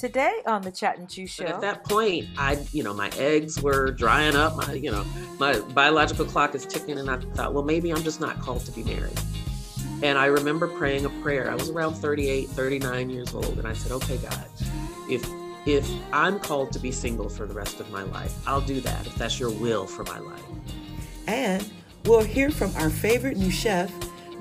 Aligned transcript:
Today 0.00 0.32
on 0.46 0.62
the 0.62 0.70
Chat 0.70 0.96
and 0.96 1.10
Chew 1.10 1.26
Show. 1.26 1.44
But 1.44 1.56
at 1.56 1.60
that 1.60 1.84
point, 1.84 2.26
I, 2.38 2.56
you 2.72 2.82
know, 2.82 2.94
my 2.94 3.10
eggs 3.18 3.60
were 3.60 3.90
drying 3.90 4.34
up. 4.34 4.56
My, 4.56 4.72
you 4.72 4.90
know, 4.90 5.04
my 5.38 5.58
biological 5.74 6.24
clock 6.24 6.54
is 6.54 6.64
ticking, 6.64 6.98
and 6.98 7.10
I 7.10 7.18
thought, 7.18 7.52
well, 7.52 7.64
maybe 7.64 7.92
I'm 7.92 8.02
just 8.02 8.18
not 8.18 8.40
called 8.40 8.64
to 8.64 8.72
be 8.72 8.82
married. 8.82 9.20
And 10.02 10.16
I 10.16 10.24
remember 10.24 10.68
praying 10.68 11.04
a 11.04 11.10
prayer. 11.20 11.50
I 11.50 11.54
was 11.54 11.68
around 11.68 11.96
38, 11.96 12.48
39 12.48 13.10
years 13.10 13.34
old, 13.34 13.58
and 13.58 13.68
I 13.68 13.74
said, 13.74 13.92
okay, 13.92 14.16
God, 14.16 14.46
if 15.10 15.22
if 15.66 15.86
I'm 16.14 16.40
called 16.40 16.72
to 16.72 16.78
be 16.78 16.90
single 16.92 17.28
for 17.28 17.44
the 17.44 17.52
rest 17.52 17.78
of 17.78 17.90
my 17.90 18.04
life, 18.04 18.34
I'll 18.48 18.62
do 18.62 18.80
that 18.80 19.06
if 19.06 19.16
that's 19.16 19.38
your 19.38 19.50
will 19.50 19.86
for 19.86 20.04
my 20.04 20.18
life. 20.18 20.42
And 21.26 21.70
we'll 22.06 22.24
hear 22.24 22.50
from 22.50 22.74
our 22.76 22.88
favorite 22.88 23.36
new 23.36 23.50
chef, 23.50 23.92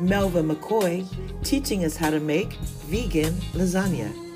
Melva 0.01 0.49
McCoy, 0.49 1.05
teaching 1.43 1.83
us 1.83 1.97
how 1.97 2.11
to 2.11 2.21
make 2.21 2.53
vegan 2.53 3.33
lasagna. 3.51 4.28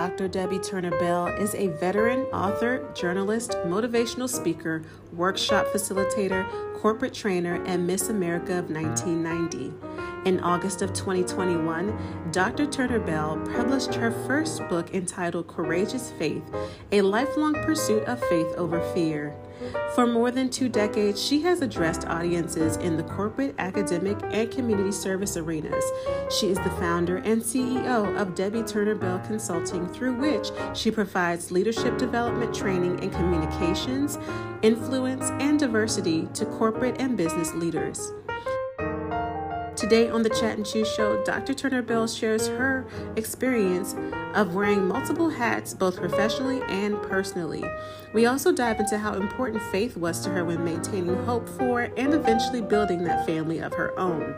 Dr. 0.00 0.30
Debbye 0.30 0.66
Turner 0.66 0.98
Bell 0.98 1.26
is 1.26 1.54
a 1.54 1.66
veteran 1.66 2.20
author, 2.32 2.90
journalist, 2.94 3.50
motivational 3.66 4.30
speaker, 4.30 4.82
workshop 5.12 5.66
facilitator, 5.66 6.48
corporate 6.78 7.12
trainer, 7.12 7.62
and 7.66 7.86
Miss 7.86 8.08
America 8.08 8.60
of 8.60 8.70
1990. 8.70 9.74
In 10.24 10.40
August 10.40 10.80
of 10.80 10.94
2021, 10.94 12.30
Dr. 12.32 12.64
Turner 12.64 12.98
Bell 12.98 13.36
published 13.54 13.94
her 13.94 14.10
first 14.26 14.66
book 14.70 14.94
entitled 14.94 15.48
Courageous 15.48 16.12
Faith 16.12 16.44
A 16.92 17.02
Lifelong 17.02 17.52
Pursuit 17.52 18.02
of 18.04 18.18
Faith 18.24 18.54
Over 18.56 18.80
Fear. 18.94 19.36
For 19.94 20.06
more 20.06 20.30
than 20.30 20.48
two 20.50 20.68
decades, 20.68 21.22
she 21.22 21.42
has 21.42 21.60
addressed 21.60 22.06
audiences 22.06 22.76
in 22.76 22.96
the 22.96 23.02
corporate, 23.02 23.54
academic, 23.58 24.18
and 24.30 24.50
community 24.50 24.92
service 24.92 25.36
arenas. 25.36 25.84
She 26.30 26.48
is 26.48 26.58
the 26.58 26.70
founder 26.70 27.18
and 27.18 27.42
CEO 27.42 28.16
of 28.20 28.34
Debbye 28.34 28.66
Turner 28.66 28.94
Bell 28.94 29.18
Consulting, 29.26 29.86
through 29.88 30.14
which 30.14 30.50
she 30.74 30.90
provides 30.90 31.50
leadership 31.50 31.98
development 31.98 32.54
training 32.54 33.02
in 33.02 33.10
communications, 33.10 34.18
influence, 34.62 35.30
and 35.40 35.58
diversity 35.58 36.28
to 36.34 36.46
corporate 36.46 37.00
and 37.00 37.16
business 37.16 37.52
leaders. 37.54 38.12
Today 39.76 40.10
on 40.10 40.22
the 40.22 40.28
Chat 40.30 40.56
and 40.56 40.66
Chew 40.66 40.84
Show, 40.84 41.22
Dr. 41.24 41.54
Turner 41.54 41.80
Bell 41.80 42.06
shares 42.06 42.48
her 42.48 42.86
experience 43.16 43.94
of 44.34 44.54
wearing 44.54 44.86
multiple 44.86 45.30
hats, 45.30 45.74
both 45.74 45.96
professionally 45.96 46.60
and 46.68 47.00
personally. 47.02 47.64
We 48.12 48.26
also 48.26 48.52
dive 48.52 48.80
into 48.80 48.98
how 48.98 49.14
important 49.14 49.62
faith 49.64 49.96
was 49.96 50.20
to 50.20 50.30
her 50.30 50.44
when 50.44 50.64
maintaining 50.64 51.16
hope 51.24 51.48
for 51.48 51.82
and 51.96 52.12
eventually 52.12 52.60
building 52.60 53.04
that 53.04 53.24
family 53.24 53.60
of 53.60 53.72
her 53.74 53.98
own. 53.98 54.34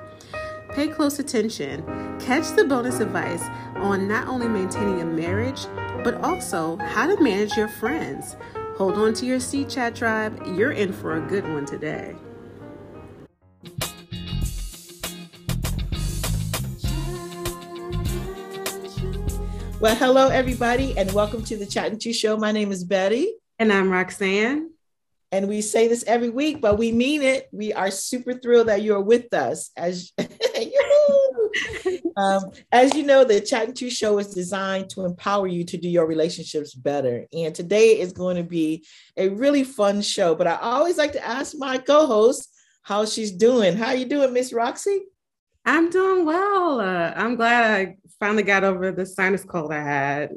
Pay 0.74 0.88
close 0.88 1.18
attention. 1.18 1.82
Catch 2.20 2.54
the 2.54 2.64
bonus 2.64 3.00
advice 3.00 3.44
on 3.76 4.06
not 4.06 4.28
only 4.28 4.48
maintaining 4.48 5.00
a 5.00 5.04
marriage, 5.04 5.66
but 6.04 6.14
also 6.22 6.76
how 6.76 7.06
to 7.06 7.22
manage 7.22 7.56
your 7.56 7.68
friends. 7.68 8.36
Hold 8.76 8.96
on 8.96 9.12
to 9.14 9.26
your 9.26 9.40
seat, 9.40 9.68
chat 9.68 9.94
tribe. 9.94 10.40
You're 10.54 10.72
in 10.72 10.92
for 10.92 11.16
a 11.16 11.20
good 11.28 11.44
one 11.44 11.66
today. 11.66 12.16
Well, 19.82 19.96
hello, 19.96 20.28
everybody, 20.28 20.96
and 20.96 21.10
welcome 21.10 21.42
to 21.42 21.56
the 21.56 21.66
Chat 21.66 21.90
and 21.90 22.00
Chew 22.00 22.12
Show. 22.12 22.36
My 22.36 22.52
name 22.52 22.70
is 22.70 22.84
Betty. 22.84 23.34
And 23.58 23.72
I'm 23.72 23.90
Roxanne. 23.90 24.70
And 25.32 25.48
we 25.48 25.60
say 25.60 25.88
this 25.88 26.04
every 26.06 26.28
week, 26.28 26.60
but 26.60 26.78
we 26.78 26.92
mean 26.92 27.20
it. 27.20 27.48
We 27.50 27.72
are 27.72 27.90
super 27.90 28.34
thrilled 28.34 28.68
that 28.68 28.82
you're 28.82 29.00
with 29.00 29.34
us. 29.34 29.72
As, 29.76 30.12
um, 32.16 32.52
as 32.70 32.94
you 32.94 33.02
know, 33.02 33.24
the 33.24 33.40
Chat 33.40 33.66
and 33.66 33.76
Chew 33.76 33.90
Show 33.90 34.20
is 34.20 34.32
designed 34.32 34.88
to 34.90 35.04
empower 35.04 35.48
you 35.48 35.64
to 35.64 35.76
do 35.76 35.88
your 35.88 36.06
relationships 36.06 36.76
better. 36.76 37.26
And 37.32 37.52
today 37.52 37.98
is 37.98 38.12
going 38.12 38.36
to 38.36 38.44
be 38.44 38.86
a 39.16 39.30
really 39.30 39.64
fun 39.64 40.00
show. 40.00 40.36
But 40.36 40.46
I 40.46 40.58
always 40.60 40.96
like 40.96 41.14
to 41.14 41.26
ask 41.26 41.56
my 41.58 41.78
co-host 41.78 42.48
how 42.82 43.04
she's 43.04 43.32
doing. 43.32 43.76
How 43.76 43.90
you 43.90 44.04
doing, 44.04 44.32
Miss 44.32 44.52
Roxy? 44.52 45.06
I'm 45.64 45.90
doing 45.90 46.24
well. 46.24 46.80
Uh, 46.80 47.12
I'm 47.14 47.36
glad 47.36 47.70
I 47.70 47.96
finally 48.18 48.42
got 48.42 48.64
over 48.64 48.90
the 48.90 49.06
sinus 49.06 49.44
cold 49.44 49.72
I 49.72 49.82
had. 49.82 50.30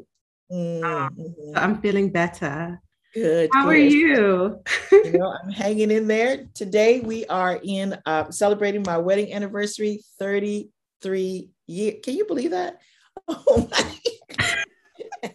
Mm-hmm. 0.52 0.84
Um, 0.84 1.34
so 1.38 1.52
I'm 1.56 1.80
feeling 1.80 2.10
better. 2.10 2.80
Good. 3.12 3.50
How 3.52 3.64
good. 3.64 3.70
are 3.70 3.76
you? 3.76 4.62
you 4.92 5.12
know, 5.12 5.32
I'm 5.42 5.50
hanging 5.50 5.90
in 5.90 6.06
there. 6.06 6.46
Today 6.54 7.00
we 7.00 7.26
are 7.26 7.58
in 7.62 7.96
uh, 8.06 8.30
celebrating 8.30 8.84
my 8.86 8.98
wedding 8.98 9.32
anniversary, 9.32 10.02
33 10.18 11.50
years. 11.66 11.94
Can 12.04 12.14
you 12.14 12.26
believe 12.26 12.50
that? 12.52 12.78
Oh 13.28 13.68
my. 13.72 15.32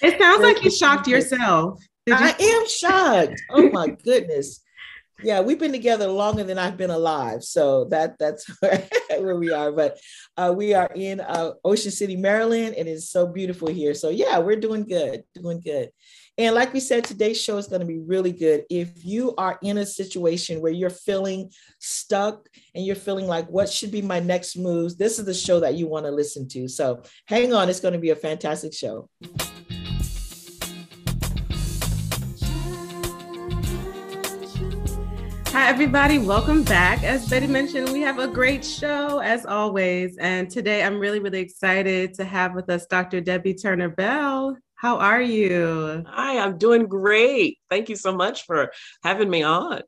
it 0.00 0.18
sounds 0.18 0.42
like 0.42 0.64
you 0.64 0.70
shocked 0.70 1.06
yourself. 1.06 1.78
You- 2.06 2.14
I 2.14 2.34
am 2.40 2.68
shocked. 2.68 3.42
Oh 3.50 3.68
my 3.70 3.88
goodness 3.88 4.63
yeah 5.22 5.40
we've 5.40 5.58
been 5.58 5.72
together 5.72 6.08
longer 6.08 6.42
than 6.42 6.58
i've 6.58 6.76
been 6.76 6.90
alive 6.90 7.42
so 7.42 7.84
that 7.86 8.18
that's 8.18 8.46
where, 8.60 9.36
we 9.36 9.52
are 9.52 9.72
but 9.72 9.98
uh, 10.36 10.52
we 10.56 10.74
are 10.74 10.90
in 10.94 11.20
uh, 11.20 11.52
ocean 11.64 11.90
city 11.90 12.16
maryland 12.16 12.74
and 12.76 12.88
it 12.88 12.92
is 12.92 13.10
so 13.10 13.26
beautiful 13.26 13.68
here 13.68 13.94
so 13.94 14.08
yeah 14.08 14.38
we're 14.38 14.56
doing 14.56 14.84
good 14.84 15.24
doing 15.34 15.60
good. 15.60 15.90
And 16.36 16.54
like 16.54 16.72
we 16.72 16.80
said 16.80 17.04
today's 17.04 17.40
show 17.40 17.58
is 17.58 17.68
going 17.68 17.80
to 17.80 17.86
be 17.86 18.00
really 18.00 18.32
good. 18.32 18.64
If 18.68 19.04
you 19.04 19.34
are 19.36 19.56
in 19.62 19.78
a 19.78 19.86
situation 19.86 20.60
where 20.60 20.72
you're 20.72 20.90
feeling 20.90 21.50
stuck 21.78 22.48
and 22.74 22.84
you're 22.84 22.96
feeling 22.96 23.26
like 23.26 23.46
what 23.48 23.68
should 23.68 23.92
be 23.92 24.02
my 24.02 24.20
next 24.20 24.56
moves 24.56 24.96
this 24.96 25.18
is 25.18 25.24
the 25.24 25.34
show 25.34 25.60
that 25.60 25.74
you 25.74 25.86
want 25.86 26.06
to 26.06 26.10
listen 26.10 26.48
to 26.48 26.66
so 26.66 27.02
hang 27.26 27.52
on 27.52 27.68
it's 27.68 27.80
going 27.80 27.94
to 27.94 28.00
be 28.00 28.10
a 28.10 28.16
fantastic 28.16 28.72
show 28.72 29.08
Hi, 35.54 35.68
everybody. 35.68 36.18
Welcome 36.18 36.64
back. 36.64 37.04
As 37.04 37.28
Betty 37.28 37.46
mentioned, 37.46 37.90
we 37.90 38.00
have 38.00 38.18
a 38.18 38.26
great 38.26 38.64
show 38.64 39.20
as 39.20 39.46
always. 39.46 40.16
And 40.18 40.50
today 40.50 40.82
I'm 40.82 40.98
really, 40.98 41.20
really 41.20 41.38
excited 41.38 42.12
to 42.14 42.24
have 42.24 42.56
with 42.56 42.68
us 42.68 42.86
Dr. 42.86 43.22
Debbye 43.22 43.62
Turner 43.62 43.88
Bell. 43.88 44.58
How 44.74 44.98
are 44.98 45.22
you? 45.22 46.02
Hi, 46.08 46.40
I'm 46.40 46.58
doing 46.58 46.86
great. 46.86 47.58
Thank 47.70 47.88
you 47.88 47.94
so 47.94 48.12
much 48.12 48.46
for 48.46 48.72
having 49.04 49.30
me 49.30 49.44
on. 49.44 49.82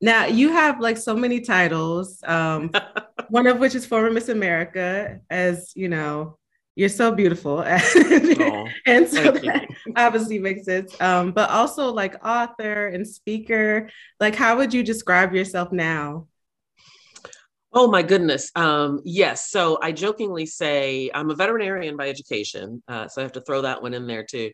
Now, 0.00 0.24
you 0.24 0.50
have 0.50 0.80
like 0.80 0.96
so 0.96 1.14
many 1.14 1.42
titles, 1.42 2.18
um, 2.26 2.70
one 3.28 3.46
of 3.46 3.58
which 3.58 3.74
is 3.74 3.84
former 3.84 4.10
Miss 4.10 4.30
America, 4.30 5.20
as 5.28 5.72
you 5.76 5.90
know, 5.90 6.38
you're 6.74 6.88
so 6.88 7.12
beautiful. 7.12 7.64
Oh, 8.40 8.68
and 8.86 9.08
so 9.08 9.32
that 9.32 9.66
obviously 9.96 10.38
makes 10.38 10.64
sense. 10.64 10.98
Um, 11.00 11.32
but 11.32 11.50
also 11.50 11.92
like 11.92 12.24
author 12.24 12.88
and 12.88 13.06
speaker, 13.06 13.90
like 14.18 14.34
how 14.34 14.56
would 14.56 14.72
you 14.72 14.82
describe 14.82 15.34
yourself 15.34 15.72
now? 15.72 16.26
Oh 17.72 17.88
my 17.88 18.02
goodness. 18.02 18.50
Um, 18.56 19.00
yes. 19.04 19.50
So 19.50 19.78
I 19.80 19.92
jokingly 19.92 20.46
say 20.46 21.10
I'm 21.14 21.30
a 21.30 21.34
veterinarian 21.34 21.96
by 21.96 22.08
education. 22.08 22.82
Uh, 22.88 23.06
so 23.06 23.20
I 23.20 23.24
have 23.24 23.32
to 23.32 23.40
throw 23.42 23.62
that 23.62 23.80
one 23.80 23.94
in 23.94 24.06
there 24.06 24.24
too. 24.24 24.50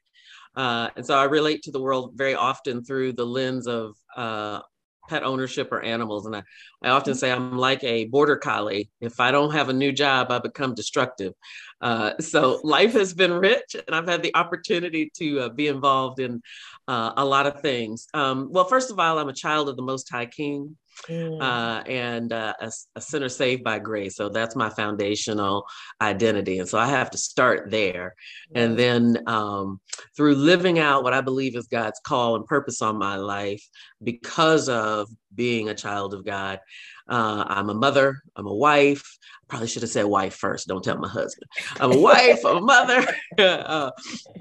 Uh, 0.55 0.89
and 0.97 1.07
so 1.07 1.17
I 1.17 1.25
relate 1.25 1.63
to 1.63 1.71
the 1.71 1.81
world 1.81 2.13
very 2.15 2.35
often 2.35 2.85
through 2.85 3.13
the 3.13 3.25
lens 3.25 3.67
of 3.67 3.95
uh, 4.17 4.61
pet 5.09 5.23
ownership 5.23 5.73
or 5.73 5.81
animals. 5.81 6.27
And 6.27 6.37
I, 6.37 6.43
I 6.83 6.91
often 6.91 7.15
say 7.15 7.33
I'm 7.33 7.57
like 7.57 7.83
a 7.85 8.07
border 8.07 8.37
collie. 8.37 8.91
If 9.01 9.21
I 9.21 9.31
don't 9.31 9.53
have 9.53 9.69
a 9.69 9.75
new 9.75 9.93
job, 9.93 10.31
I 10.31 10.39
become 10.39 10.75
destructive. 10.75 11.33
Uh, 11.81 12.13
so 12.19 12.61
life 12.65 12.93
has 12.95 13.13
been 13.13 13.33
rich, 13.33 13.75
and 13.75 13.95
I've 13.95 14.09
had 14.09 14.23
the 14.23 14.35
opportunity 14.35 15.11
to 15.17 15.41
uh, 15.41 15.49
be 15.51 15.69
involved 15.69 16.21
in 16.21 16.43
uh, 16.89 17.13
a 17.17 17.25
lot 17.25 17.47
of 17.47 17.61
things. 17.61 18.09
Um, 18.15 18.49
well, 18.51 18.65
first 18.65 18.91
of 18.91 18.99
all, 18.99 19.19
I'm 19.19 19.29
a 19.29 19.35
child 19.35 19.69
of 19.69 19.77
the 19.77 19.83
Most 19.83 20.11
High 20.11 20.27
King. 20.27 20.77
Mm. 21.09 21.41
Uh, 21.41 21.83
and 21.85 22.33
uh, 22.33 22.55
a, 22.61 22.73
a, 22.97 23.01
sinner 23.01 23.29
saved 23.29 23.63
by 23.63 23.79
grace. 23.79 24.17
So 24.17 24.29
that's 24.29 24.57
my 24.57 24.71
foundational 24.71 25.67
identity. 26.01 26.59
And 26.59 26.69
so 26.69 26.79
I 26.79 26.87
have 26.87 27.11
to 27.11 27.19
start 27.19 27.71
there. 27.71 28.15
And 28.55 28.79
then 28.79 29.23
um, 29.27 29.81
through 30.17 30.37
living 30.37 30.79
out 30.79 31.05
what 31.05 31.13
I 31.13 31.21
believe 31.21 31.55
is 31.55 31.67
God's 31.67 32.01
call 32.01 32.37
and 32.37 32.47
purpose 32.47 32.81
on 32.83 32.99
my 32.99 33.17
life, 33.17 33.63
because 34.03 34.69
of 34.69 35.09
being 35.35 35.69
a 35.69 35.75
child 35.75 36.15
of 36.15 36.25
God, 36.25 36.61
uh, 37.09 37.45
I'm 37.47 37.71
a 37.71 37.75
mother, 37.75 38.23
I'm 38.35 38.47
a 38.47 38.55
wife. 38.55 39.05
Probably 39.49 39.69
should 39.69 39.83
have 39.83 39.91
said 39.91 40.07
wife 40.07 40.35
first. 40.35 40.67
Don't 40.67 40.83
tell 40.83 40.99
my 40.99 41.09
husband. 41.09 41.49
I'm 41.79 41.93
a 41.93 41.99
wife, 41.99 42.45
I'm 42.45 42.57
a 42.57 42.61
mother, 42.61 43.07
uh, 43.39 43.91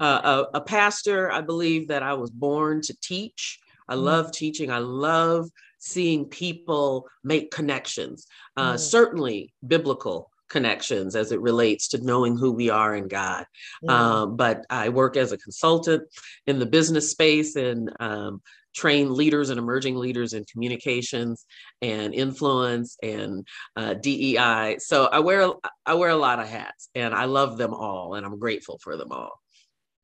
a, 0.00 0.44
a 0.54 0.60
pastor. 0.60 1.30
I 1.30 1.42
believe 1.42 1.88
that 1.88 2.02
I 2.02 2.14
was 2.14 2.30
born 2.30 2.80
to 2.82 2.96
teach. 3.00 3.60
I 3.88 3.94
mm. 3.94 4.02
love 4.02 4.32
teaching. 4.32 4.70
I 4.70 4.78
love 4.78 5.48
seeing 5.78 6.26
people 6.26 7.06
make 7.22 7.50
connections, 7.50 8.26
uh, 8.56 8.74
mm. 8.74 8.78
certainly 8.78 9.52
biblical 9.66 10.30
connections 10.48 11.16
as 11.16 11.32
it 11.32 11.40
relates 11.40 11.88
to 11.88 12.04
knowing 12.04 12.36
who 12.36 12.52
we 12.52 12.70
are 12.70 12.94
in 12.94 13.08
God. 13.08 13.46
Um, 13.88 14.36
but 14.36 14.64
I 14.70 14.90
work 14.90 15.16
as 15.16 15.32
a 15.32 15.38
consultant 15.38 16.04
in 16.46 16.58
the 16.58 16.66
business 16.66 17.10
space 17.10 17.56
and 17.56 17.92
um, 17.98 18.42
train 18.74 19.12
leaders 19.12 19.50
and 19.50 19.58
emerging 19.58 19.96
leaders 19.96 20.34
in 20.34 20.44
communications 20.44 21.46
and 21.82 22.14
influence 22.14 22.96
and 23.02 23.46
uh, 23.76 23.94
DEI. 23.94 24.76
So 24.78 25.06
I 25.06 25.20
wear 25.20 25.50
I 25.84 25.94
wear 25.94 26.10
a 26.10 26.16
lot 26.16 26.38
of 26.38 26.48
hats, 26.48 26.90
and 26.94 27.14
I 27.14 27.24
love 27.24 27.56
them 27.56 27.74
all, 27.74 28.14
and 28.14 28.24
I'm 28.24 28.38
grateful 28.38 28.78
for 28.82 28.96
them 28.96 29.10
all. 29.10 29.40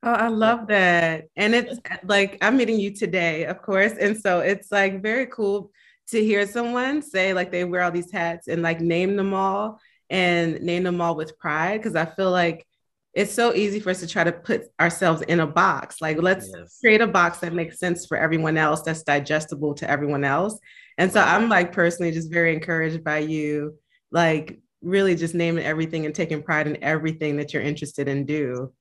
Oh, 0.04 0.12
I 0.12 0.28
love 0.28 0.66
that. 0.69 1.28
And 1.37 1.54
it's 1.54 1.78
like 2.04 2.38
I'm 2.40 2.56
meeting 2.56 2.78
you 2.78 2.93
today, 2.93 3.44
of 3.44 3.62
course. 3.62 3.93
And 3.93 4.19
so 4.20 4.40
it's 4.40 4.72
like 4.72 5.02
very 5.02 5.26
cool 5.26 5.70
to 6.08 6.22
hear 6.22 6.46
someone 6.46 7.02
say 7.02 7.32
like 7.32 7.50
they 7.50 7.64
wear 7.64 7.82
all 7.82 7.90
these 7.90 8.10
hats 8.10 8.49
and 8.49 8.62
like 8.62 8.81
name 8.81 9.16
them 9.16 9.32
all 9.32 9.81
and 10.10 10.60
name 10.60 10.82
them 10.82 11.00
all 11.00 11.14
with 11.14 11.38
pride. 11.38 11.82
Cause 11.82 11.94
I 11.94 12.04
feel 12.04 12.31
like 12.31 12.66
it's 13.14 13.32
so 13.32 13.54
easy 13.54 13.78
for 13.78 13.90
us 13.90 14.00
to 14.00 14.06
try 14.06 14.25
to 14.25 14.32
put 14.32 14.62
ourselves 14.81 15.22
in 15.22 15.40
a 15.40 15.46
box. 15.46 16.00
Like, 16.00 16.20
let's 16.20 16.49
yes. 16.54 16.78
create 16.81 17.02
a 17.02 17.06
box 17.06 17.38
that 17.38 17.52
makes 17.52 17.78
sense 17.78 18.06
for 18.06 18.16
everyone 18.16 18.56
else, 18.56 18.82
that's 18.82 19.02
digestible 19.02 19.75
to 19.75 19.90
everyone 19.90 20.25
else. 20.25 20.58
And 20.96 21.12
so 21.12 21.20
I'm 21.20 21.49
like 21.49 21.72
personally 21.72 22.12
just 22.12 22.32
very 22.32 22.54
encouraged 22.54 23.04
by 23.04 23.19
you, 23.19 23.78
like 24.10 24.60
really 24.81 25.14
just 25.14 25.34
naming 25.34 25.64
everything 25.64 26.06
and 26.06 26.14
taking 26.14 26.43
pride 26.43 26.66
in 26.66 26.82
everything 26.82 27.37
that 27.37 27.52
you're 27.52 27.62
interested 27.62 28.08
in 28.08 28.25
do. 28.25 28.72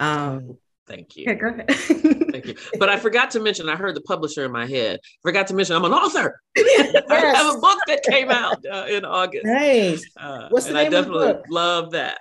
Um, 0.00 0.56
Thank 0.86 1.16
you. 1.16 1.30
Okay, 1.30 1.40
go 1.40 1.48
ahead. 1.48 1.70
Thank 1.70 2.46
you. 2.46 2.54
But 2.78 2.88
I 2.88 2.98
forgot 2.98 3.30
to 3.32 3.40
mention, 3.40 3.68
I 3.68 3.76
heard 3.76 3.94
the 3.94 4.02
publisher 4.02 4.44
in 4.44 4.52
my 4.52 4.66
head. 4.66 5.00
Forgot 5.22 5.46
to 5.48 5.54
mention, 5.54 5.76
I'm 5.76 5.84
an 5.84 5.92
author. 5.92 6.40
yes. 6.56 6.94
I 7.10 7.16
have 7.16 7.56
a 7.56 7.58
book 7.58 7.78
that 7.86 8.02
came 8.02 8.30
out 8.30 8.64
uh, 8.70 8.86
in 8.88 9.04
August. 9.04 9.46
Nice. 9.46 10.04
Uh, 10.16 10.48
What's 10.50 10.66
the 10.66 10.74
name 10.74 10.88
I 10.88 10.90
definitely 10.90 11.28
of 11.28 11.28
the 11.28 11.34
book? 11.34 11.46
love 11.48 11.90
that. 11.92 12.18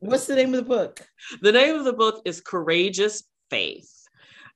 What's 0.00 0.26
the 0.26 0.36
name 0.36 0.54
of 0.54 0.60
the 0.60 0.68
book? 0.68 1.00
The 1.42 1.52
name 1.52 1.76
of 1.76 1.84
the 1.84 1.92
book 1.92 2.22
is 2.24 2.40
Courageous 2.40 3.22
Faith. 3.50 3.90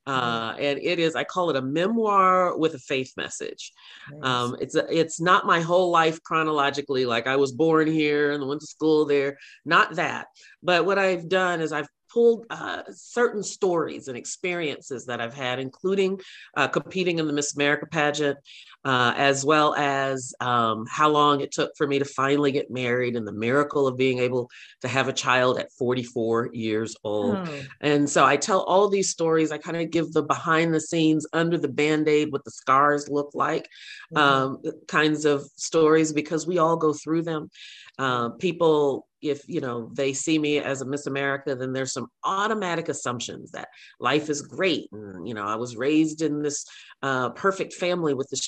Uh, 0.07 0.53
mm-hmm. 0.53 0.63
and 0.63 0.79
it 0.81 0.99
is, 0.99 1.15
I 1.15 1.25
call 1.25 1.49
it 1.49 1.57
a 1.57 1.63
memoir 1.63 2.59
with 2.59 2.75
a 2.75 2.79
faith 2.79 3.13
message. 3.17 3.73
Nice. 4.13 4.25
Um, 4.25 4.57
it's 4.61 4.75
a, 4.75 4.87
it's 4.95 5.19
not 5.19 5.47
my 5.47 5.61
whole 5.61 5.91
life 5.91 6.23
chronologically, 6.23 7.07
like 7.07 7.27
I 7.27 7.37
was 7.37 7.53
born 7.53 7.87
here 7.87 8.33
and 8.33 8.47
went 8.47 8.61
to 8.61 8.67
school 8.67 9.07
there, 9.07 9.39
not 9.65 9.95
that. 9.95 10.27
But 10.63 10.85
what 10.85 10.99
I've 10.99 11.29
done 11.29 11.63
is 11.63 11.73
I've 11.73 11.89
pulled 12.15 12.47
uh, 12.49 12.85
certain 12.93 13.43
stories 13.43 14.07
and 14.07 14.17
experiences 14.17 15.05
that 15.07 15.21
I've 15.21 15.35
had, 15.35 15.59
including 15.59 16.21
uh, 16.57 16.69
competing 16.69 17.19
in 17.19 17.27
the 17.27 17.33
Miss 17.33 17.57
America 17.57 17.87
pageant, 17.91 18.39
uh, 18.85 19.15
as 19.17 19.45
well 19.45 19.75
as 19.77 20.35
um, 20.41 20.85
how 20.89 21.09
long 21.09 21.41
it 21.41 21.53
took 21.53 21.75
for 21.77 21.87
me 21.87 21.99
to 21.99 22.05
finally 22.05 22.53
get 22.53 22.71
married 22.71 23.17
and 23.17 23.27
the 23.27 23.33
miracle 23.33 23.87
of 23.87 23.97
being 23.97 24.19
able 24.19 24.51
to 24.83 24.89
have 24.89 25.09
a 25.09 25.13
child 25.13 25.59
at 25.59 25.73
44 25.73 26.51
years 26.53 26.95
old. 27.03 27.37
Oh. 27.37 27.63
And 27.81 28.09
so 28.09 28.25
I 28.25 28.37
tell 28.37 28.63
all 28.63 28.89
these 28.89 29.11
stories. 29.11 29.51
I 29.51 29.59
kind 29.59 29.77
of 29.77 29.91
give 29.91 30.13
the 30.13 30.23
behind 30.23 30.75
the 30.75 30.81
scenes, 30.81 31.27
under 31.33 31.57
the 31.57 31.69
band 31.69 32.09
aid, 32.09 32.31
what 32.31 32.45
the 32.45 32.51
scars 32.51 33.09
look 33.09 33.31
like, 33.35 33.69
mm-hmm. 34.15 34.17
um, 34.17 34.63
kinds 34.87 35.25
of 35.25 35.43
stories 35.57 36.13
because 36.13 36.47
we 36.47 36.59
all 36.59 36.77
go 36.77 36.93
through 36.93 37.23
them. 37.23 37.51
Uh, 37.99 38.31
people 38.31 39.07
if 39.25 39.49
you 39.49 39.61
know 39.61 39.89
they 39.93 40.13
see 40.13 40.39
me 40.39 40.59
as 40.59 40.83
a 40.83 40.85
miss 40.85 41.07
america 41.07 41.55
then 41.55 41.73
there's 41.73 41.93
some 41.93 42.09
automatic 42.25 42.89
assumptions 42.89 43.51
that 43.53 43.69
life 43.99 44.29
is 44.29 44.43
great 44.43 44.89
and 44.93 45.27
you 45.27 45.33
know 45.33 45.47
i 45.47 45.55
was 45.55 45.77
raised 45.77 46.21
in 46.21 46.43
this 46.43 46.67
uh, 47.03 47.31
perfect 47.31 47.73
family 47.75 48.15
with 48.15 48.29
this 48.31 48.47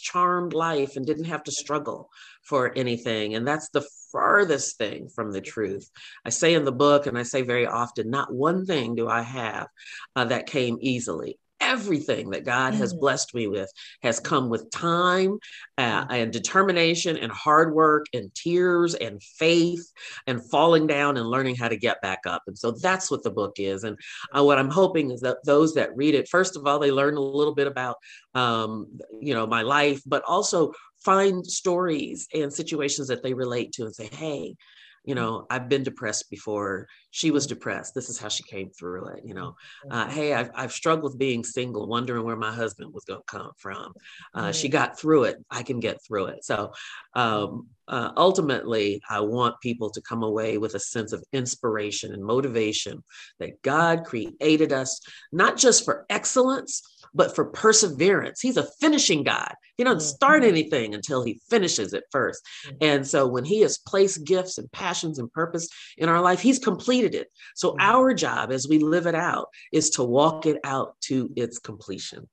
life 0.52 0.96
and 0.96 1.06
didn't 1.06 1.24
have 1.24 1.44
to 1.44 1.52
struggle 1.52 2.08
for 2.42 2.72
anything. 2.76 3.34
And 3.34 3.46
that's 3.46 3.68
the 3.70 3.86
farthest 4.12 4.78
thing 4.78 5.08
from 5.08 5.32
the 5.32 5.40
truth. 5.40 5.90
I 6.24 6.30
say 6.30 6.54
in 6.54 6.64
the 6.64 6.72
book 6.72 7.06
and 7.06 7.18
i 7.18 7.22
say 7.22 7.42
very 7.42 7.66
often 7.66 8.10
not 8.10 8.32
one 8.32 8.66
thing 8.66 8.94
do 8.94 9.08
i 9.08 9.22
have 9.22 9.68
uh, 10.14 10.24
that 10.26 10.46
came 10.46 10.76
easily 10.80 11.38
everything 11.66 12.30
that 12.30 12.44
God 12.44 12.74
has 12.74 12.94
mm. 12.94 13.00
blessed 13.00 13.34
me 13.34 13.48
with 13.48 13.70
has 14.02 14.20
come 14.20 14.48
with 14.48 14.70
time 14.70 15.38
uh, 15.76 16.04
mm. 16.04 16.06
and 16.10 16.32
determination 16.32 17.16
and 17.16 17.32
hard 17.32 17.74
work 17.74 18.06
and 18.14 18.32
tears 18.34 18.94
and 18.94 19.22
faith 19.22 19.92
and 20.26 20.48
falling 20.50 20.86
down 20.86 21.16
and 21.16 21.28
learning 21.28 21.56
how 21.56 21.68
to 21.68 21.76
get 21.76 22.00
back 22.00 22.20
up. 22.26 22.42
And 22.46 22.56
so 22.56 22.70
that's 22.70 23.10
what 23.10 23.22
the 23.22 23.30
book 23.30 23.56
is. 23.58 23.84
And 23.84 23.98
uh, 24.36 24.44
what 24.44 24.58
I'm 24.58 24.70
hoping 24.70 25.10
is 25.10 25.20
that 25.22 25.38
those 25.44 25.74
that 25.74 25.96
read 25.96 26.14
it, 26.14 26.28
first 26.28 26.56
of 26.56 26.66
all, 26.66 26.78
they 26.78 26.92
learn 26.92 27.16
a 27.16 27.20
little 27.20 27.54
bit 27.54 27.66
about, 27.66 27.96
um, 28.34 28.86
you 29.20 29.34
know, 29.34 29.46
my 29.46 29.62
life, 29.62 30.00
but 30.06 30.22
also 30.26 30.72
find 31.04 31.46
stories 31.46 32.28
and 32.34 32.52
situations 32.52 33.08
that 33.08 33.22
they 33.22 33.34
relate 33.34 33.72
to 33.72 33.84
and 33.84 33.94
say, 33.94 34.08
hey, 34.12 34.56
you 35.06 35.14
mm. 35.14 35.18
know 35.18 35.46
i've 35.50 35.68
been 35.68 35.82
depressed 35.82 36.30
before. 36.30 36.86
She 37.10 37.30
was 37.30 37.46
depressed. 37.46 37.94
This 37.94 38.10
is 38.10 38.18
how 38.18 38.28
she 38.28 38.42
came 38.42 38.70
through 38.70 39.06
it 39.08 39.20
you 39.24 39.32
know. 39.32 39.56
Uh, 39.90 40.04
mm-hmm. 40.04 40.14
hey 40.14 40.34
I've, 40.34 40.50
I've 40.54 40.72
struggled 40.72 41.12
with 41.12 41.18
being 41.18 41.44
single 41.44 41.86
wondering 41.86 42.24
where 42.24 42.36
my 42.36 42.52
husband 42.52 42.92
was 42.92 43.04
going 43.04 43.20
to 43.20 43.38
come 43.38 43.52
from. 43.56 43.94
Uh, 44.34 44.52
she 44.52 44.68
got 44.68 44.98
through 44.98 45.24
it. 45.24 45.36
I 45.50 45.62
can 45.62 45.80
get 45.80 46.04
through 46.04 46.26
it. 46.26 46.44
So 46.44 46.72
um, 47.14 47.68
uh, 47.88 48.10
ultimately 48.16 49.00
i 49.10 49.20
want 49.20 49.60
people 49.60 49.90
to 49.90 50.00
come 50.02 50.22
away 50.22 50.58
with 50.58 50.74
a 50.74 50.80
sense 50.80 51.12
of 51.12 51.24
inspiration 51.32 52.12
and 52.12 52.24
motivation 52.24 53.02
that 53.38 53.60
god 53.62 54.04
created 54.04 54.72
us 54.72 55.00
not 55.32 55.56
just 55.56 55.84
for 55.84 56.06
excellence 56.10 56.82
but 57.16 57.34
for 57.34 57.46
perseverance. 57.46 58.40
He's 58.40 58.58
a 58.58 58.68
finishing 58.80 59.24
God. 59.24 59.54
He 59.76 59.84
doesn't 59.84 60.00
start 60.00 60.42
mm-hmm. 60.42 60.50
anything 60.50 60.94
until 60.94 61.24
he 61.24 61.40
finishes 61.48 61.92
it 61.92 62.04
1st 62.14 62.32
mm-hmm. 62.66 62.76
And 62.82 63.06
so 63.06 63.26
when 63.26 63.44
he 63.44 63.60
has 63.62 63.78
placed 63.78 64.24
gifts 64.24 64.58
and 64.58 64.70
passions 64.70 65.18
and 65.18 65.32
purpose 65.32 65.68
in 65.96 66.08
our 66.08 66.20
life, 66.20 66.40
he's 66.40 66.58
completed 66.58 67.14
it. 67.14 67.28
So 67.54 67.70
mm-hmm. 67.70 67.80
our 67.80 68.14
job 68.14 68.52
as 68.52 68.68
we 68.68 68.78
live 68.78 69.06
it 69.06 69.14
out 69.14 69.48
is 69.72 69.90
to 69.90 70.04
walk 70.04 70.46
it 70.46 70.58
out 70.62 70.96
to 71.02 71.30
its 71.36 71.58
completion. 71.58 72.28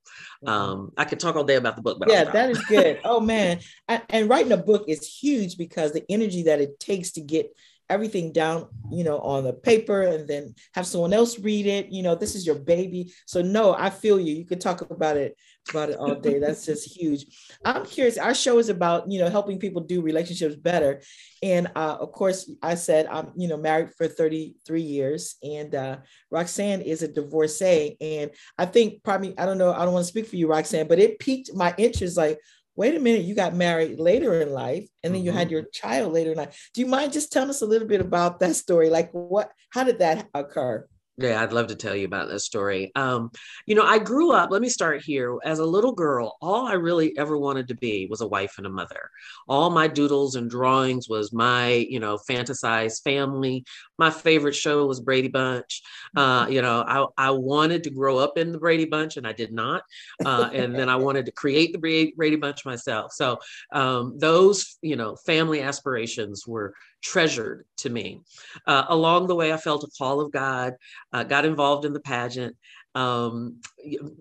Um, 0.46 0.92
I 0.98 1.06
could 1.06 1.20
talk 1.20 1.36
all 1.36 1.44
day 1.44 1.56
about 1.56 1.76
the 1.76 1.82
book, 1.82 1.98
but 2.00 2.10
yeah, 2.10 2.26
that 2.26 2.50
is 2.50 2.60
good. 2.66 3.00
Oh 3.04 3.20
man. 3.34 3.60
and 3.88 4.30
writing 4.30 4.52
a 4.52 4.58
book 4.58 4.86
is 4.88 5.08
huge 5.08 5.43
because 5.56 5.92
the 5.92 6.06
energy 6.10 6.44
that 6.44 6.62
it 6.62 6.80
takes 6.80 7.12
to 7.12 7.22
get 7.22 7.52
everything 7.90 8.32
down, 8.32 8.68
you 8.92 9.04
know, 9.04 9.20
on 9.20 9.44
the 9.44 9.54
paper 9.54 10.02
and 10.02 10.28
then 10.28 10.56
have 10.74 10.88
someone 10.88 11.14
else 11.14 11.40
read 11.40 11.66
it. 11.66 11.92
You 11.92 12.02
know, 12.04 12.16
this 12.16 12.36
is 12.36 12.46
your 12.46 12.56
baby. 12.56 13.14
So 13.26 13.42
no, 13.42 13.74
I 13.74 13.90
feel 13.90 14.20
you. 14.20 14.34
You 14.34 14.46
could 14.46 14.62
talk 14.62 14.82
about 14.82 15.18
it 15.18 15.38
about 15.70 15.90
it 15.90 15.98
all 15.98 16.16
day. 16.16 16.40
That's 16.40 16.66
just 16.66 16.96
huge. 16.96 17.26
I'm 17.64 17.86
curious. 17.86 18.18
Our 18.18 18.34
show 18.34 18.60
is 18.60 18.70
about, 18.70 19.10
you 19.10 19.20
know, 19.20 19.30
helping 19.30 19.60
people 19.60 19.82
do 19.82 20.02
relationships 20.02 20.56
better. 20.56 21.02
And 21.42 21.68
uh, 21.76 21.98
of 22.00 22.12
course, 22.12 22.50
I 22.62 22.76
said 22.76 23.08
I'm, 23.08 23.32
you 23.36 23.48
know, 23.48 23.58
married 23.58 23.94
for 23.96 24.08
33 24.08 24.82
years, 24.82 25.36
and 25.44 25.74
uh, 25.74 25.98
Roxanne 26.32 26.82
is 26.82 27.02
a 27.04 27.08
divorcee. 27.08 27.98
And 28.02 28.32
I 28.58 28.66
think 28.66 29.04
probably, 29.04 29.38
I 29.38 29.46
don't 29.46 29.58
know, 29.58 29.74
I 29.74 29.86
don't 29.86 29.94
want 29.94 30.06
to 30.06 30.10
speak 30.10 30.28
for 30.28 30.36
you, 30.36 30.48
Roxanne, 30.48 30.88
but 30.88 31.00
it 31.00 31.20
piqued 31.20 31.54
my 31.54 31.74
interest. 31.78 32.18
Like, 32.18 32.40
wait 32.76 32.96
a 32.96 33.00
minute, 33.00 33.24
you 33.24 33.36
got 33.36 33.54
married 33.54 34.00
later 34.00 34.42
in 34.42 34.52
life 34.52 34.88
and 35.04 35.14
then 35.14 35.20
mm-hmm. 35.20 35.28
you 35.28 35.32
had 35.32 35.48
mm-hmm. 35.48 35.54
your 35.54 35.64
child 35.74 36.14
later 36.14 36.32
in 36.32 36.38
life. 36.38 36.70
Do 36.74 36.82
you 36.82 36.88
mind 36.88 37.14
just 37.14 37.32
telling 37.32 37.50
us 37.50 37.62
a 37.62 37.66
little 37.66 37.88
bit 37.88 38.02
about 38.02 38.40
that 38.40 38.56
story? 38.56 38.90
Like 38.90 39.12
what, 39.12 39.52
how 39.70 39.84
did 39.84 40.00
that 40.00 40.28
occur? 40.34 40.88
Yeah, 41.18 41.44
I'd 41.44 41.54
love 41.54 41.68
to 41.68 41.76
tell 41.76 41.96
you 41.96 42.06
about 42.06 42.28
this 42.28 42.44
story. 42.44 42.92
Um, 42.96 43.30
you 43.68 43.76
know, 43.76 43.84
I 43.84 44.00
grew 44.00 44.32
up, 44.32 44.50
let 44.50 44.64
me 44.64 44.70
start 44.70 45.04
here. 45.04 45.38
As 45.44 45.60
a 45.60 45.66
little 45.66 45.92
girl, 45.92 46.38
all 46.42 46.66
I 46.66 46.74
really 46.74 47.16
ever 47.20 47.38
wanted 47.38 47.68
to 47.68 47.76
be 47.76 48.08
was 48.10 48.22
a 48.22 48.28
wife 48.28 48.56
and 48.58 48.66
a 48.66 48.70
mother. 48.72 49.12
All 49.48 49.70
my 49.70 49.88
doodles 49.88 50.34
and 50.36 50.50
drawings 50.50 51.08
was 51.08 51.32
my, 51.32 51.68
you 51.68 52.00
know, 52.00 52.18
fantasized 52.18 53.04
family. 53.04 53.64
My 54.00 54.10
favorite 54.10 54.56
show 54.56 54.88
was 54.88 55.02
Brady 55.02 55.28
Bunch. 55.28 55.84
Uh, 56.16 56.48
you 56.50 56.64
know, 56.64 56.84
I, 56.88 57.28
I 57.28 57.30
wanted 57.30 57.84
to 57.84 57.92
grow 57.92 58.18
up 58.18 58.40
in 58.40 58.52
the 58.52 58.58
Brady 58.58 58.86
Bunch 58.86 59.16
and 59.16 59.28
I 59.28 59.34
did 59.34 59.54
not. 59.54 59.84
Uh, 60.26 60.50
and 60.52 60.74
then 60.74 60.90
I 60.90 60.96
wanted 61.04 61.28
to 61.28 61.32
create 61.32 61.74
the 61.74 62.12
Brady 62.18 62.38
Bunch 62.38 62.66
myself. 62.66 63.12
So 63.14 63.38
um, 63.72 64.18
those, 64.18 64.80
you 64.82 64.96
know, 64.96 65.16
family 65.16 65.62
aspirations 65.62 66.48
were 66.48 66.74
treasured 67.04 67.66
to 67.78 67.90
me. 67.90 68.22
Uh, 68.66 68.86
along 68.90 69.28
the 69.28 69.36
way, 69.36 69.54
I 69.54 69.58
felt 69.58 69.84
a 69.84 69.92
call 69.98 70.22
of 70.22 70.32
God, 70.32 70.74
uh, 71.12 71.24
got 71.24 71.46
involved 71.46 71.86
in 71.86 71.94
the 71.94 72.00
pageant, 72.00 72.56
um, 72.96 73.60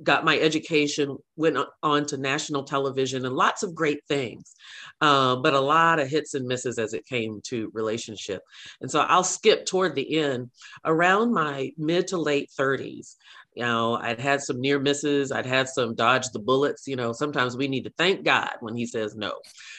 got 0.02 0.24
my 0.24 0.38
education, 0.38 1.16
went 1.36 1.58
on 1.82 2.06
to 2.06 2.16
national 2.16 2.64
television, 2.64 3.24
and 3.26 3.34
lots 3.34 3.62
of 3.62 3.74
great 3.74 4.00
things, 4.08 4.54
uh, 5.00 5.36
but 5.36 5.54
a 5.54 5.60
lot 5.60 6.00
of 6.00 6.08
hits 6.08 6.34
and 6.34 6.46
misses 6.46 6.78
as 6.78 6.94
it 6.94 7.06
came 7.06 7.40
to 7.44 7.70
relationship. 7.74 8.42
And 8.80 8.90
so 8.90 9.00
I'll 9.00 9.24
skip 9.24 9.66
toward 9.66 9.94
the 9.94 10.18
end. 10.18 10.50
Around 10.84 11.34
my 11.34 11.70
mid 11.76 12.08
to 12.08 12.16
late 12.16 12.50
30s, 12.58 13.16
you 13.54 13.62
know 13.62 13.96
i'd 14.02 14.20
had 14.20 14.40
some 14.40 14.60
near 14.60 14.78
misses 14.78 15.30
i'd 15.32 15.46
had 15.46 15.68
some 15.68 15.94
dodge 15.94 16.28
the 16.30 16.38
bullets 16.38 16.86
you 16.86 16.96
know 16.96 17.12
sometimes 17.12 17.56
we 17.56 17.68
need 17.68 17.84
to 17.84 17.92
thank 17.98 18.24
god 18.24 18.52
when 18.60 18.76
he 18.76 18.86
says 18.86 19.14
no 19.14 19.32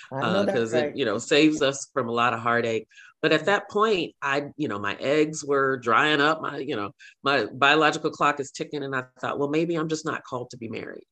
because 0.09 0.73
uh, 0.73 0.77
right. 0.77 0.85
it 0.87 0.97
you 0.97 1.05
know 1.05 1.17
saves 1.17 1.61
us 1.61 1.89
from 1.93 2.07
a 2.07 2.11
lot 2.11 2.33
of 2.33 2.39
heartache. 2.39 2.87
But 3.21 3.31
at 3.31 3.45
that 3.45 3.69
point 3.69 4.15
i 4.21 4.43
you 4.57 4.67
know 4.67 4.79
my 4.79 4.95
eggs 4.99 5.45
were 5.45 5.77
drying 5.77 6.19
up 6.19 6.41
my 6.41 6.57
you 6.57 6.75
know 6.75 6.91
my 7.23 7.45
biological 7.45 8.11
clock 8.11 8.39
is 8.39 8.51
ticking 8.51 8.83
and 8.83 8.95
i 8.95 9.03
thought 9.21 9.39
well 9.39 9.49
maybe 9.49 9.75
i'm 9.75 9.87
just 9.87 10.05
not 10.05 10.23
called 10.23 10.49
to 10.51 10.57
be 10.57 10.67
married. 10.67 11.05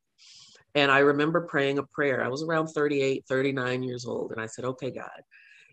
And 0.75 0.91
i 0.91 1.00
remember 1.00 1.41
praying 1.41 1.77
a 1.80 1.84
prayer. 1.84 2.24
I 2.24 2.27
was 2.27 2.44
around 2.44 2.68
38 2.68 3.25
39 3.27 3.84
years 3.84 4.06
old 4.06 4.32
and 4.32 4.41
i 4.41 4.46
said 4.46 4.65
okay 4.65 4.91
god 4.91 5.22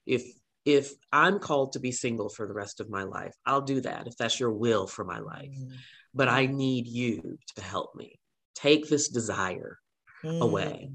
if 0.07 0.23
if 0.65 0.93
i'm 1.13 1.41
called 1.41 1.73
to 1.73 1.81
be 1.81 1.91
single 1.91 2.29
for 2.29 2.47
the 2.47 2.55
rest 2.55 2.79
of 2.79 2.89
my 2.89 3.03
life 3.03 3.35
i'll 3.45 3.61
do 3.61 3.81
that 3.81 4.07
if 4.07 4.17
that's 4.17 4.39
your 4.39 4.53
will 4.53 4.87
for 4.87 5.05
my 5.05 5.19
life. 5.19 5.51
Mm-hmm 5.51 5.75
but 6.15 6.29
I 6.29 6.47
need 6.47 6.87
you 6.87 7.39
to 7.57 7.63
help 7.63 7.95
me. 7.95 8.19
Take 8.55 8.89
this 8.89 9.09
desire 9.09 9.79
mm. 10.25 10.41
away. 10.41 10.91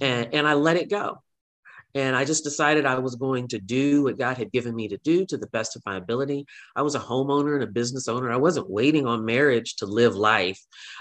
And, 0.00 0.34
and 0.34 0.46
I 0.46 0.54
let 0.54 0.76
it 0.76 0.90
go. 0.90 1.18
And 1.94 2.14
I 2.14 2.24
just 2.24 2.44
decided 2.44 2.86
I 2.86 2.98
was 3.00 3.16
going 3.16 3.48
to 3.48 3.58
do 3.58 4.04
what 4.04 4.18
God 4.18 4.38
had 4.38 4.52
given 4.52 4.76
me 4.76 4.86
to 4.88 4.98
do 4.98 5.26
to 5.26 5.36
the 5.36 5.48
best 5.48 5.74
of 5.74 5.82
my 5.84 5.96
ability. 5.96 6.46
I 6.76 6.82
was 6.82 6.94
a 6.94 7.00
homeowner 7.00 7.54
and 7.54 7.64
a 7.64 7.66
business 7.66 8.06
owner. 8.06 8.30
I 8.30 8.36
wasn't 8.36 8.70
waiting 8.70 9.06
on 9.06 9.24
marriage 9.24 9.74
to 9.76 9.86
live 9.86 10.14
life, 10.14 10.60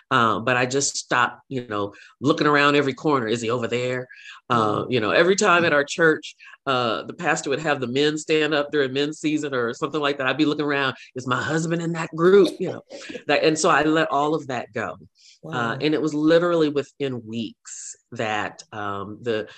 uh, 0.09 0.39
but 0.39 0.57
I 0.57 0.65
just 0.65 0.97
stopped, 0.97 1.41
you 1.47 1.67
know, 1.67 1.93
looking 2.21 2.47
around 2.47 2.75
every 2.75 2.95
corner. 2.95 3.27
Is 3.27 3.41
he 3.41 3.51
over 3.51 3.67
there? 3.67 4.07
Uh, 4.49 4.85
you 4.89 4.99
know, 4.99 5.11
every 5.11 5.35
time 5.35 5.63
at 5.63 5.73
our 5.73 5.83
church, 5.83 6.35
uh, 6.69 7.01
the 7.01 7.13
pastor 7.13 7.49
would 7.49 7.59
have 7.59 7.81
the 7.81 7.87
men 7.87 8.15
stand 8.15 8.53
up 8.53 8.71
during 8.71 8.93
men's 8.93 9.19
season 9.19 9.55
or 9.55 9.73
something 9.73 9.99
like 9.99 10.19
that. 10.19 10.27
I'd 10.27 10.37
be 10.37 10.45
looking 10.45 10.65
around. 10.65 10.95
Is 11.15 11.25
my 11.25 11.41
husband 11.41 11.81
in 11.81 11.93
that 11.93 12.15
group? 12.15 12.49
You 12.59 12.73
know, 12.73 12.81
that, 13.25 13.43
and 13.43 13.57
so 13.57 13.69
I 13.69 13.81
let 13.81 14.11
all 14.11 14.35
of 14.35 14.45
that 14.47 14.71
go. 14.71 14.91
Uh, 14.91 14.95
wow. 15.41 15.71
Uh, 15.71 15.77
and 15.81 15.95
it 15.95 16.01
was 16.01 16.13
literally 16.13 16.69
within 16.69 17.25
weeks 17.25 17.95
that 18.11 18.61
um, 18.71 19.17
the 19.21 19.49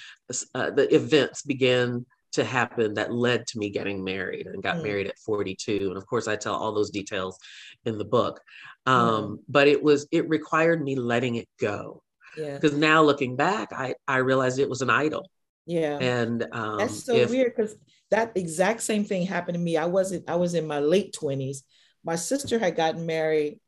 uh, 0.55 0.69
the 0.69 0.95
events 0.95 1.41
began 1.41 2.05
to 2.31 2.45
happen 2.45 2.93
that 2.93 3.11
led 3.11 3.45
to 3.47 3.59
me 3.59 3.69
getting 3.69 4.01
married 4.05 4.47
and 4.47 4.63
got 4.63 4.77
mm. 4.77 4.83
married 4.83 5.07
at 5.07 5.19
42 5.19 5.87
and 5.89 5.97
of 5.97 6.07
course 6.07 6.29
i 6.29 6.35
tell 6.37 6.55
all 6.55 6.71
those 6.71 6.91
details 6.91 7.37
in 7.83 7.97
the 7.97 8.05
book 8.05 8.39
um, 8.85 9.03
mm. 9.03 9.37
but 9.49 9.67
it 9.67 9.83
was 9.83 10.07
it 10.13 10.29
required 10.29 10.81
me 10.81 10.95
letting 10.95 11.35
it 11.35 11.49
go 11.59 12.01
because 12.37 12.71
yeah. 12.71 12.79
now 12.79 13.03
looking 13.03 13.35
back 13.35 13.73
i 13.73 13.93
i 14.07 14.17
realized 14.17 14.59
it 14.59 14.69
was 14.69 14.81
an 14.81 14.89
idol 14.89 15.29
yeah 15.71 15.97
and 15.99 16.47
um, 16.51 16.77
that's 16.77 17.03
so 17.03 17.15
if, 17.15 17.29
weird 17.29 17.53
because 17.55 17.75
that 18.09 18.31
exact 18.35 18.81
same 18.81 19.05
thing 19.05 19.25
happened 19.25 19.55
to 19.55 19.59
me 19.59 19.77
i 19.77 19.85
wasn't 19.85 20.27
i 20.29 20.35
was 20.35 20.53
in 20.53 20.67
my 20.67 20.79
late 20.79 21.15
20s 21.19 21.59
my 22.03 22.15
sister 22.15 22.57
had 22.57 22.75
gotten 22.75 23.05
married 23.05 23.59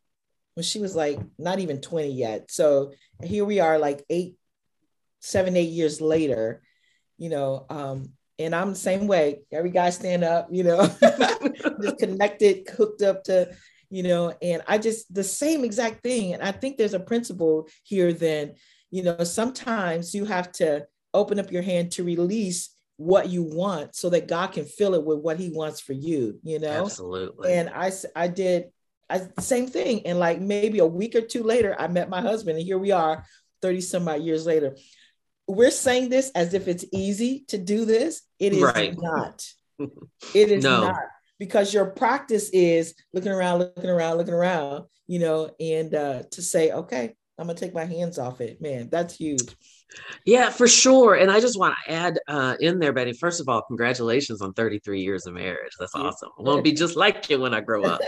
when 0.56 0.64
she 0.64 0.80
was 0.80 0.96
like 0.96 1.20
not 1.38 1.60
even 1.60 1.82
20 1.82 2.10
yet. 2.10 2.52
So 2.52 2.94
here 3.22 3.46
we 3.46 3.60
are, 3.60 3.78
like 3.78 4.04
eight, 4.10 4.36
seven, 5.20 5.56
eight 5.56 5.70
years 5.70 6.02
later, 6.02 6.62
you 7.18 7.30
know, 7.30 7.66
um, 7.70 8.12
and 8.40 8.56
I'm 8.56 8.72
the 8.72 8.76
same 8.76 9.08
way. 9.08 9.42
Every 9.52 9.70
guy 9.70 9.90
stand 9.92 10.24
up, 10.24 10.48
you 10.52 10.64
know, 10.64 10.86
just 11.82 11.98
connected, 12.00 12.68
hooked 12.70 13.02
up 13.02 13.24
to, 13.26 13.54
you 13.90 14.04
know, 14.04 14.34
and 14.42 14.64
I 14.68 14.78
just 14.80 15.14
the 15.14 15.24
same 15.24 15.64
exact 15.64 16.02
thing. 16.02 16.34
And 16.34 16.42
I 16.42 16.52
think 16.52 16.78
there's 16.78 16.96
a 16.96 17.00
principle 17.00 17.68
here 17.84 18.12
then, 18.12 18.56
you 18.90 19.04
know, 19.04 19.24
sometimes 19.24 20.14
you 20.14 20.26
have 20.26 20.52
to 20.54 20.86
open 21.14 21.40
up 21.40 21.52
your 21.52 21.62
hand 21.62 21.92
to 21.94 22.04
release 22.04 22.70
what 22.98 23.30
you 23.30 23.44
want 23.44 23.96
so 23.96 24.10
that 24.10 24.28
God 24.28 24.48
can 24.48 24.66
fill 24.66 24.94
it 24.94 25.04
with 25.04 25.20
what 25.20 25.40
he 25.40 25.50
wants 25.50 25.80
for 25.80 25.94
you, 25.94 26.40
you 26.44 26.60
know? 26.60 26.86
Absolutely. 26.86 27.54
And 27.54 27.70
I 27.70 27.92
I 28.16 28.28
did 28.28 28.66
I, 29.10 29.22
same 29.40 29.68
thing. 29.68 30.06
And 30.06 30.20
like 30.20 30.40
maybe 30.40 30.80
a 30.80 30.86
week 30.86 31.16
or 31.16 31.22
two 31.22 31.44
later, 31.44 31.76
I 31.78 31.88
met 31.88 32.10
my 32.10 32.22
husband, 32.22 32.58
and 32.58 32.66
here 32.66 32.78
we 32.80 32.92
are, 32.92 33.26
30 33.62 33.82
some 33.82 34.08
odd 34.08 34.22
years 34.22 34.46
later. 34.46 34.76
We're 35.48 35.72
saying 35.72 36.10
this 36.10 36.32
as 36.36 36.54
if 36.54 36.68
it's 36.68 36.86
easy 36.92 37.46
to 37.50 37.58
do 37.58 37.86
this. 37.86 38.22
It 38.40 38.54
is 38.54 38.64
right. 38.64 38.96
not. 38.98 39.46
It 40.34 40.52
is 40.52 40.64
no. 40.64 40.86
not 40.86 41.02
because 41.40 41.74
your 41.74 41.88
practice 41.88 42.50
is 42.52 42.94
looking 43.12 43.32
around, 43.32 43.60
looking 43.60 43.90
around, 43.90 44.18
looking 44.18 44.34
around, 44.34 44.86
you 45.08 45.20
know, 45.20 45.50
and 45.60 45.94
uh, 45.94 46.24
to 46.32 46.42
say, 46.42 46.72
okay, 46.72 47.16
I'm 47.38 47.48
gonna 47.48 47.60
take 47.60 47.74
my 47.74 47.84
hands 47.84 48.18
off 48.20 48.40
it. 48.40 48.62
Man, 48.62 48.90
that's 48.90 49.16
huge. 49.16 49.56
Yeah, 50.26 50.50
for 50.50 50.68
sure. 50.68 51.16
And 51.16 51.30
I 51.30 51.40
just 51.40 51.60
want 51.60 51.76
to 51.86 51.92
add 51.92 52.20
uh, 52.28 52.56
in 52.60 52.80
there, 52.80 52.94
Betty. 52.94 53.14
First 53.14 53.42
of 53.42 53.50
all, 53.50 53.62
congratulations 53.62 54.42
on 54.42 54.54
33 54.54 55.02
years 55.02 55.26
of 55.26 55.34
marriage. 55.34 55.74
That's 55.80 55.96
awesome. 55.96 56.30
I 56.40 56.42
want 56.44 56.60
to 56.60 56.64
be 56.64 56.72
just 56.72 56.96
like 56.96 57.30
you 57.30 57.40
when 57.40 57.54
I 57.54 57.62
grow 57.62 57.84
up. 57.84 58.02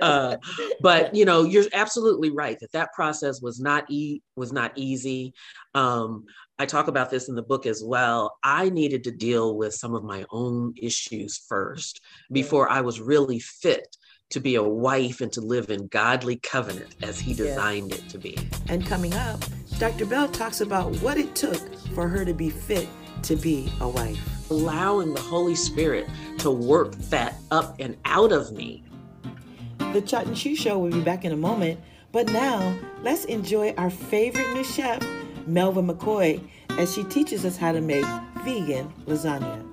Uh, 0.00 0.36
but 0.80 1.14
you 1.14 1.24
know, 1.24 1.44
you're 1.44 1.64
absolutely 1.72 2.30
right 2.30 2.58
that 2.60 2.72
that 2.72 2.92
process 2.92 3.40
was 3.42 3.60
not 3.60 3.90
e- 3.90 4.22
was 4.36 4.52
not 4.52 4.72
easy. 4.76 5.34
Um, 5.74 6.24
I 6.58 6.66
talk 6.66 6.88
about 6.88 7.10
this 7.10 7.28
in 7.28 7.34
the 7.34 7.42
book 7.42 7.64
as 7.64 7.82
well. 7.82 8.36
I 8.44 8.68
needed 8.68 9.04
to 9.04 9.10
deal 9.10 9.56
with 9.56 9.72
some 9.72 9.94
of 9.94 10.04
my 10.04 10.26
own 10.30 10.74
issues 10.76 11.42
first 11.48 12.02
before 12.30 12.70
I 12.70 12.82
was 12.82 13.00
really 13.00 13.40
fit 13.40 13.96
to 14.30 14.40
be 14.40 14.54
a 14.54 14.62
wife 14.62 15.20
and 15.20 15.32
to 15.32 15.40
live 15.40 15.70
in 15.70 15.86
godly 15.88 16.36
covenant 16.36 16.94
as 17.02 17.18
he 17.18 17.34
designed 17.34 17.92
it 17.92 18.08
to 18.08 18.18
be. 18.18 18.38
And 18.68 18.86
coming 18.86 19.14
up, 19.14 19.44
Dr. 19.78 20.06
Bell 20.06 20.28
talks 20.28 20.60
about 20.60 20.94
what 20.96 21.16
it 21.16 21.34
took 21.34 21.60
for 21.94 22.08
her 22.08 22.24
to 22.24 22.32
be 22.32 22.50
fit 22.50 22.88
to 23.22 23.36
be 23.36 23.72
a 23.80 23.88
wife. 23.88 24.50
Allowing 24.50 25.14
the 25.14 25.20
Holy 25.20 25.54
Spirit 25.54 26.08
to 26.38 26.50
work 26.50 26.92
that 27.10 27.34
up 27.50 27.76
and 27.80 27.96
out 28.04 28.32
of 28.32 28.52
me. 28.52 28.82
The 29.92 30.00
Chat 30.00 30.26
and 30.26 30.36
Chew 30.36 30.54
Show 30.54 30.78
will 30.78 30.90
be 30.90 31.00
back 31.00 31.24
in 31.24 31.32
a 31.32 31.36
moment, 31.36 31.80
but 32.12 32.30
now 32.32 32.78
let's 33.02 33.24
enjoy 33.26 33.72
our 33.76 33.90
favorite 33.90 34.52
new 34.54 34.64
chef, 34.64 35.00
Melva 35.48 35.84
McCoy, 35.84 36.40
as 36.78 36.94
she 36.94 37.04
teaches 37.04 37.44
us 37.44 37.56
how 37.56 37.72
to 37.72 37.80
make 37.80 38.04
vegan 38.44 38.92
lasagna. 39.06 39.69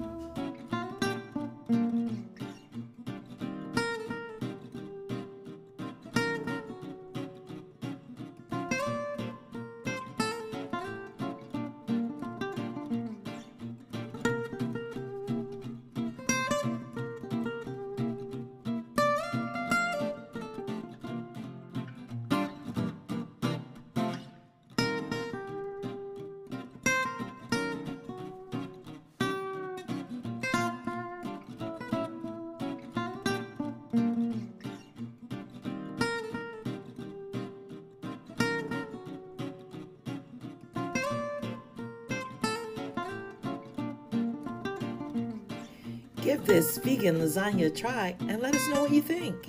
Give 46.27 46.46
this 46.46 46.77
vegan 46.79 47.19
lasagna 47.19 47.67
a 47.67 47.69
try 47.69 48.13
and 48.19 48.41
let 48.41 48.53
us 48.53 48.67
know 48.67 48.81
what 48.81 48.91
you 48.91 49.01
think. 49.01 49.46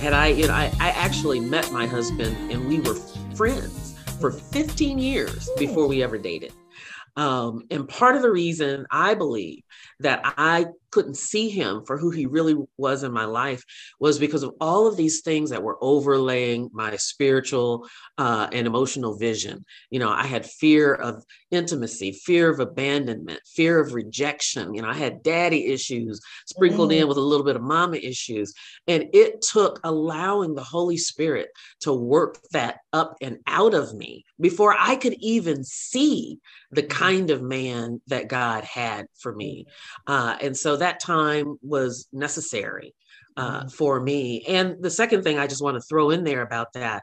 Had 0.00 0.12
I, 0.12 0.28
you 0.28 0.46
know, 0.46 0.54
I, 0.54 0.72
I 0.78 0.90
actually 0.90 1.40
met 1.40 1.72
my 1.72 1.84
husband 1.84 2.36
and 2.52 2.68
we 2.68 2.78
were 2.78 2.94
friends 3.34 3.96
for 4.20 4.30
15 4.30 5.00
years 5.00 5.50
before 5.58 5.88
we 5.88 6.04
ever 6.04 6.16
dated. 6.16 6.52
Um, 7.16 7.64
and 7.72 7.88
part 7.88 8.14
of 8.14 8.22
the 8.22 8.30
reason 8.30 8.86
I 8.92 9.14
believe 9.14 9.64
that 9.98 10.20
I 10.24 10.66
couldn't 10.90 11.16
see 11.16 11.48
him 11.48 11.82
for 11.86 11.96
who 11.96 12.10
he 12.10 12.26
really 12.26 12.56
was 12.76 13.02
in 13.02 13.12
my 13.12 13.24
life 13.24 13.64
was 13.98 14.18
because 14.18 14.42
of 14.42 14.54
all 14.60 14.86
of 14.86 14.96
these 14.96 15.20
things 15.22 15.50
that 15.50 15.62
were 15.62 15.78
overlaying 15.80 16.70
my 16.72 16.96
spiritual 16.96 17.86
uh, 18.18 18.48
and 18.52 18.66
emotional 18.66 19.16
vision. 19.16 19.64
You 19.90 20.00
know, 20.00 20.10
I 20.10 20.26
had 20.26 20.46
fear 20.46 20.94
of 20.94 21.24
intimacy, 21.50 22.12
fear 22.12 22.50
of 22.50 22.60
abandonment, 22.60 23.40
fear 23.46 23.80
of 23.80 23.94
rejection. 23.94 24.74
You 24.74 24.82
know, 24.82 24.88
I 24.88 24.94
had 24.94 25.22
daddy 25.22 25.66
issues 25.66 26.20
sprinkled 26.46 26.90
mm. 26.90 27.00
in 27.00 27.08
with 27.08 27.16
a 27.16 27.22
little 27.22 27.44
bit 27.44 27.56
of 27.56 27.62
mama 27.62 27.96
issues. 27.96 28.54
And 28.86 29.08
it 29.12 29.42
took 29.42 29.80
allowing 29.84 30.54
the 30.54 30.62
Holy 30.62 30.96
Spirit 30.96 31.48
to 31.80 31.92
work 31.92 32.38
that 32.52 32.78
up 32.92 33.16
and 33.20 33.38
out 33.46 33.74
of 33.74 33.94
me 33.94 34.24
before 34.40 34.74
I 34.78 34.96
could 34.96 35.14
even 35.20 35.64
see 35.64 36.38
the 36.70 36.82
mm-hmm. 36.82 36.98
kind 36.98 37.30
of 37.30 37.42
man 37.42 38.00
that 38.06 38.28
God 38.28 38.64
had 38.64 39.06
for 39.18 39.34
me. 39.34 39.66
Uh, 40.06 40.36
and 40.40 40.56
so 40.56 40.76
that 40.80 41.00
time 41.00 41.56
was 41.62 42.08
necessary 42.12 42.94
uh, 43.36 43.60
mm-hmm. 43.60 43.68
for 43.68 44.00
me. 44.00 44.44
And 44.46 44.82
the 44.82 44.90
second 44.90 45.22
thing 45.22 45.38
I 45.38 45.46
just 45.46 45.62
want 45.62 45.76
to 45.76 45.88
throw 45.88 46.10
in 46.10 46.24
there 46.24 46.42
about 46.42 46.72
that 46.74 47.02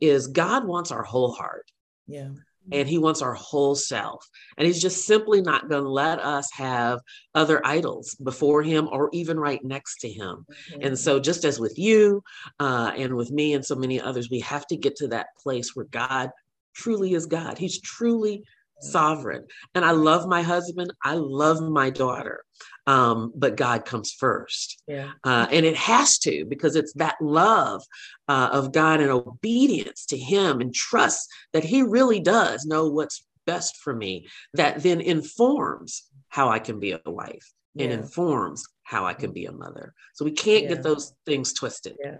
is 0.00 0.26
God 0.26 0.66
wants 0.66 0.90
our 0.90 1.02
whole 1.02 1.32
heart. 1.32 1.70
Yeah. 2.06 2.30
And 2.70 2.88
he 2.88 2.98
wants 2.98 3.22
our 3.22 3.34
whole 3.34 3.74
self. 3.74 4.24
And 4.56 4.66
he's 4.66 4.80
just 4.80 5.04
simply 5.04 5.40
not 5.40 5.68
going 5.68 5.82
to 5.82 5.88
let 5.88 6.20
us 6.20 6.48
have 6.52 7.00
other 7.34 7.60
idols 7.64 8.14
before 8.22 8.62
him 8.62 8.88
or 8.92 9.10
even 9.12 9.38
right 9.40 9.62
next 9.64 9.98
to 10.00 10.08
him. 10.08 10.46
Mm-hmm. 10.70 10.82
And 10.82 10.98
so, 10.98 11.18
just 11.18 11.44
as 11.44 11.58
with 11.58 11.76
you 11.76 12.22
uh, 12.60 12.92
and 12.96 13.16
with 13.16 13.32
me 13.32 13.54
and 13.54 13.64
so 13.64 13.74
many 13.74 14.00
others, 14.00 14.30
we 14.30 14.38
have 14.40 14.64
to 14.68 14.76
get 14.76 14.94
to 14.96 15.08
that 15.08 15.28
place 15.42 15.74
where 15.74 15.86
God 15.86 16.30
truly 16.72 17.14
is 17.14 17.26
God. 17.26 17.58
He's 17.58 17.80
truly 17.80 18.44
sovereign. 18.82 19.46
And 19.74 19.84
I 19.84 19.92
love 19.92 20.28
my 20.28 20.42
husband. 20.42 20.92
I 21.02 21.14
love 21.14 21.60
my 21.60 21.90
daughter. 21.90 22.44
Um, 22.86 23.32
but 23.34 23.56
God 23.56 23.84
comes 23.84 24.12
first. 24.12 24.82
Yeah. 24.86 25.12
Uh, 25.24 25.46
and 25.50 25.64
it 25.64 25.76
has 25.76 26.18
to 26.20 26.44
because 26.44 26.76
it's 26.76 26.92
that 26.94 27.16
love 27.20 27.82
uh, 28.28 28.50
of 28.52 28.72
God 28.72 29.00
and 29.00 29.10
obedience 29.10 30.06
to 30.06 30.18
Him 30.18 30.60
and 30.60 30.74
trust 30.74 31.28
that 31.52 31.64
He 31.64 31.82
really 31.82 32.20
does 32.20 32.64
know 32.64 32.88
what's 32.88 33.24
best 33.46 33.76
for 33.76 33.94
me 33.94 34.26
that 34.54 34.82
then 34.82 35.00
informs 35.00 36.04
how 36.28 36.48
I 36.48 36.58
can 36.58 36.80
be 36.80 36.92
a 36.92 37.10
wife 37.10 37.52
yeah. 37.74 37.84
and 37.84 37.92
informs 37.92 38.64
how 38.82 39.06
I 39.06 39.14
can 39.14 39.32
be 39.32 39.46
a 39.46 39.52
mother. 39.52 39.94
So 40.14 40.24
we 40.24 40.32
can't 40.32 40.64
Yeah. 40.64 40.70
get 40.70 40.82
those 40.82 41.14
things 41.26 41.52
twisted. 41.52 41.96
Yeah. 42.02 42.18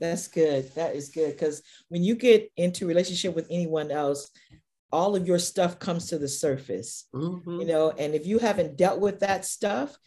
That's 0.00 0.28
good. 0.28 0.72
That 0.74 0.94
is 0.94 1.08
good. 1.08 1.32
Because 1.32 1.62
when 1.88 2.04
you 2.04 2.14
get 2.14 2.50
into 2.56 2.86
relationship 2.86 3.34
with 3.34 3.48
anyone 3.50 3.90
else, 3.90 4.30
all 4.90 5.14
of 5.14 5.26
your 5.26 5.38
stuff 5.38 5.78
comes 5.78 6.08
to 6.08 6.18
the 6.18 6.28
surface, 6.28 7.04
Mhm. 7.14 7.60
you 7.60 7.66
know, 7.66 7.90
and 7.90 8.14
if 8.14 8.26
you 8.26 8.38
haven't 8.38 8.76
dealt 8.76 9.00
with 9.00 9.20
that 9.20 9.44
stuff, 9.44 9.98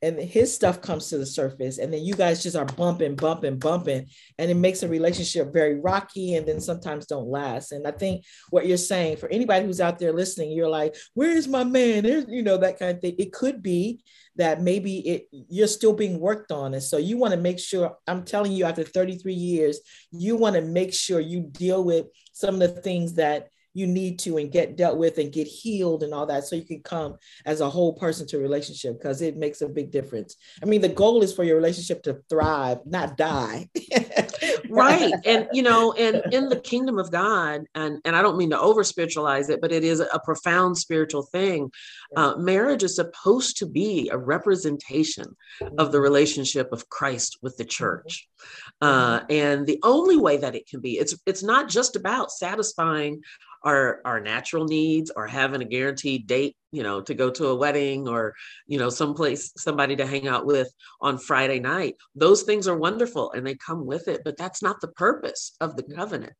and 0.00 0.16
his 0.16 0.54
stuff 0.54 0.80
comes 0.80 1.08
to 1.08 1.18
the 1.18 1.26
surface, 1.26 1.78
and 1.78 1.92
then 1.92 2.04
you 2.04 2.14
guys 2.14 2.40
just 2.40 2.54
are 2.54 2.64
bumping, 2.64 3.16
bumping, 3.16 3.58
bumping, 3.58 4.06
and 4.38 4.48
it 4.48 4.54
makes 4.54 4.84
a 4.84 4.88
relationship 4.88 5.52
very 5.52 5.74
rocky 5.80 6.36
and 6.36 6.46
then 6.46 6.60
sometimes 6.60 7.06
don't 7.06 7.26
last. 7.28 7.72
And 7.72 7.84
I 7.84 7.90
think 7.90 8.24
what 8.50 8.66
you're 8.66 8.76
saying 8.76 9.16
for 9.16 9.28
anybody 9.28 9.66
who's 9.66 9.80
out 9.80 9.98
there 9.98 10.12
listening, 10.12 10.52
you're 10.52 10.68
like, 10.68 10.94
where's 11.14 11.48
my 11.48 11.64
man? 11.64 12.04
There's, 12.04 12.26
you 12.28 12.44
know, 12.44 12.58
that 12.58 12.78
kind 12.78 12.94
of 12.94 13.00
thing. 13.00 13.16
It 13.18 13.32
could 13.32 13.60
be 13.60 13.98
that 14.36 14.62
maybe 14.62 14.98
it 15.00 15.28
you're 15.48 15.66
still 15.66 15.94
being 15.94 16.20
worked 16.20 16.52
on. 16.52 16.74
And 16.74 16.82
so 16.82 16.96
you 16.96 17.16
want 17.16 17.34
to 17.34 17.40
make 17.40 17.58
sure, 17.58 17.96
I'm 18.06 18.24
telling 18.24 18.52
you, 18.52 18.66
after 18.66 18.84
33 18.84 19.34
years, 19.34 19.80
you 20.12 20.36
want 20.36 20.54
to 20.54 20.62
make 20.62 20.94
sure 20.94 21.18
you 21.18 21.40
deal 21.40 21.82
with 21.82 22.06
some 22.32 22.62
of 22.62 22.72
the 22.72 22.80
things 22.82 23.14
that 23.14 23.48
you 23.78 23.86
need 23.86 24.18
to 24.20 24.38
and 24.38 24.50
get 24.50 24.76
dealt 24.76 24.98
with 24.98 25.18
and 25.18 25.32
get 25.32 25.46
healed 25.46 26.02
and 26.02 26.12
all 26.12 26.26
that 26.26 26.44
so 26.44 26.56
you 26.56 26.64
can 26.64 26.82
come 26.82 27.16
as 27.46 27.60
a 27.60 27.70
whole 27.70 27.92
person 27.92 28.26
to 28.26 28.38
relationship 28.38 28.98
because 28.98 29.22
it 29.22 29.36
makes 29.36 29.60
a 29.60 29.68
big 29.68 29.90
difference. 29.90 30.36
I 30.62 30.66
mean, 30.66 30.80
the 30.80 30.88
goal 30.88 31.22
is 31.22 31.32
for 31.32 31.44
your 31.44 31.56
relationship 31.56 32.02
to 32.02 32.20
thrive, 32.28 32.78
not 32.84 33.16
die. 33.16 33.68
right 34.68 35.14
and 35.24 35.48
you 35.52 35.62
know 35.62 35.92
and 35.92 36.22
in 36.32 36.48
the 36.48 36.60
kingdom 36.60 36.98
of 36.98 37.10
god 37.10 37.62
and 37.74 38.00
and 38.04 38.14
i 38.14 38.22
don't 38.22 38.36
mean 38.36 38.50
to 38.50 38.58
over 38.58 38.84
spiritualize 38.84 39.48
it 39.48 39.60
but 39.60 39.72
it 39.72 39.84
is 39.84 40.00
a 40.00 40.20
profound 40.24 40.76
spiritual 40.76 41.22
thing 41.22 41.70
uh, 42.16 42.34
marriage 42.36 42.82
is 42.82 42.96
supposed 42.96 43.56
to 43.56 43.66
be 43.66 44.08
a 44.12 44.18
representation 44.18 45.24
of 45.78 45.92
the 45.92 46.00
relationship 46.00 46.72
of 46.72 46.88
christ 46.88 47.38
with 47.42 47.56
the 47.56 47.64
church 47.64 48.28
uh, 48.80 49.20
and 49.30 49.66
the 49.66 49.78
only 49.82 50.16
way 50.16 50.36
that 50.36 50.54
it 50.54 50.66
can 50.68 50.80
be 50.80 50.98
it's 50.98 51.16
it's 51.26 51.42
not 51.42 51.68
just 51.68 51.96
about 51.96 52.30
satisfying 52.30 53.20
our 53.68 54.00
our 54.04 54.20
natural 54.20 54.64
needs 54.64 55.10
or 55.16 55.26
having 55.26 55.62
a 55.62 55.64
guaranteed 55.76 56.26
date 56.26 56.54
you 56.76 56.82
know 56.82 57.00
to 57.08 57.14
go 57.22 57.28
to 57.30 57.48
a 57.48 57.54
wedding 57.62 58.08
or 58.08 58.34
you 58.66 58.78
know 58.78 58.90
someplace 58.90 59.52
somebody 59.56 59.94
to 59.96 60.06
hang 60.06 60.26
out 60.26 60.44
with 60.52 60.68
on 61.00 61.18
friday 61.18 61.60
night 61.60 61.94
those 62.24 62.42
things 62.44 62.66
are 62.68 62.78
wonderful 62.78 63.26
and 63.32 63.46
they 63.46 63.54
come 63.68 63.82
with 63.92 64.08
it 64.08 64.20
but 64.24 64.36
that's 64.36 64.62
not 64.62 64.80
the 64.80 64.92
purpose 65.06 65.42
of 65.60 65.76
the 65.76 65.82
covenant. 65.82 66.32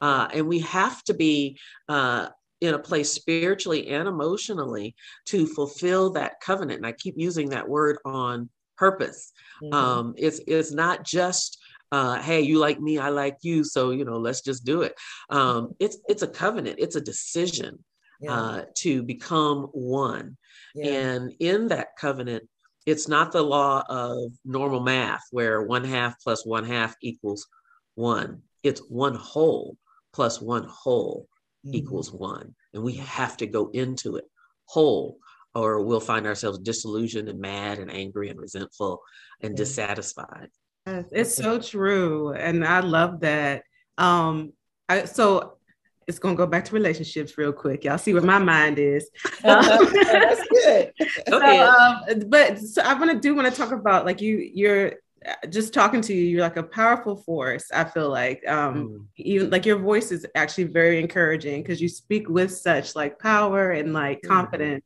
Uh, 0.00 0.28
and 0.34 0.46
we 0.46 0.58
have 0.60 1.02
to 1.04 1.14
be 1.14 1.58
uh, 1.88 2.28
in 2.60 2.74
a 2.74 2.78
place 2.78 3.10
spiritually 3.12 3.88
and 3.88 4.06
emotionally 4.06 4.94
to 5.24 5.46
fulfill 5.46 6.10
that 6.10 6.34
covenant. 6.48 6.78
And 6.78 6.86
i 6.86 6.92
keep 6.92 7.14
using 7.16 7.48
that 7.50 7.68
word 7.68 7.96
on 8.04 8.48
purpose. 8.76 9.32
Mhm. 9.62 9.74
um, 9.80 10.14
it's 10.16 10.40
it's 10.46 10.72
not 10.72 10.98
just 11.18 11.58
uh, 11.92 12.20
hey 12.20 12.40
you 12.40 12.58
like 12.58 12.80
me 12.80 12.98
i 12.98 13.08
like 13.08 13.36
you 13.42 13.64
so 13.64 13.90
you 13.90 14.04
know 14.04 14.18
let's 14.18 14.40
just 14.40 14.64
do 14.64 14.82
it. 14.82 14.94
Um, 15.30 15.74
it's 15.78 15.98
it's 16.08 16.22
a 16.22 16.28
covenant 16.28 16.78
it's 16.78 16.96
a 16.96 17.00
decision 17.00 17.84
yeah, 18.20 18.32
uh, 18.32 18.64
to 18.78 19.02
become 19.02 19.64
one. 19.72 20.36
Yeah, 20.74 20.90
and 20.90 21.32
in 21.38 21.68
that 21.68 21.88
covenant 21.98 22.48
it's 22.86 23.08
not 23.08 23.32
the 23.32 23.42
law 23.42 23.84
of 23.88 24.32
normal 24.44 24.80
math 24.80 25.24
where 25.30 25.62
one 25.62 25.84
half 25.84 26.14
plus 26.22 26.46
one 26.46 26.64
half 26.64 26.94
equals 27.02 27.46
one. 27.94 28.42
It's 28.62 28.80
one 28.88 29.14
whole 29.14 29.76
plus 30.12 30.40
one 30.40 30.64
whole 30.64 31.28
Mhm. 31.66 31.74
equals 31.74 32.12
one 32.12 32.54
and 32.74 32.82
we 32.82 32.94
have 32.94 33.36
to 33.38 33.46
go 33.46 33.70
into 33.72 34.16
it 34.16 34.24
whole 34.66 35.18
or 35.54 35.82
we'll 35.82 36.00
find 36.00 36.26
ourselves 36.26 36.58
disillusioned 36.58 37.28
and 37.28 37.40
mad 37.40 37.78
and 37.78 37.90
angry 37.90 38.28
and 38.28 38.38
resentful 38.38 39.02
and 39.42 39.52
Yeah. 39.52 39.56
dissatisfied 39.64 40.50
It's 40.86 41.34
so 41.34 41.58
true, 41.60 42.32
and 42.32 42.64
I 42.64 42.80
love 42.80 43.20
that. 43.20 43.64
Um, 43.98 44.52
I, 44.88 45.04
so 45.04 45.58
it's 46.06 46.18
gonna 46.20 46.36
go 46.36 46.46
back 46.46 46.64
to 46.66 46.74
relationships 46.74 47.36
real 47.36 47.52
quick. 47.52 47.84
Y'all 47.84 47.98
see 47.98 48.12
where 48.14 48.22
my 48.22 48.38
mind 48.38 48.78
is. 48.78 49.10
That's 49.42 50.46
good. 50.48 50.92
Go 51.28 51.40
So, 51.40 51.68
um, 51.68 52.28
but 52.28 52.58
so 52.58 52.82
I 52.82 52.94
want 52.94 53.10
to 53.10 53.18
do 53.18 53.34
want 53.34 53.52
to 53.52 53.54
talk 53.60 53.72
about 53.72 54.04
like 54.04 54.20
you. 54.20 54.36
You're 54.54 54.92
uh, 55.26 55.46
just 55.48 55.74
talking 55.74 56.00
to 56.02 56.14
you. 56.14 56.22
You're 56.22 56.42
like 56.42 56.56
a 56.56 56.62
powerful 56.62 57.16
force. 57.16 57.70
I 57.74 57.84
feel 57.84 58.10
like 58.10 58.46
um, 58.46 58.74
Mm. 58.76 59.06
even 59.16 59.50
like 59.50 59.66
your 59.66 59.78
voice 59.78 60.12
is 60.12 60.24
actually 60.36 60.64
very 60.64 61.00
encouraging 61.00 61.62
because 61.62 61.80
you 61.80 61.88
speak 61.88 62.28
with 62.28 62.52
such 62.52 62.94
like 62.94 63.18
power 63.18 63.72
and 63.72 63.92
like 63.92 64.22
Mhm. 64.22 64.28
confidence. 64.28 64.84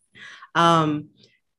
Um, 0.55 1.11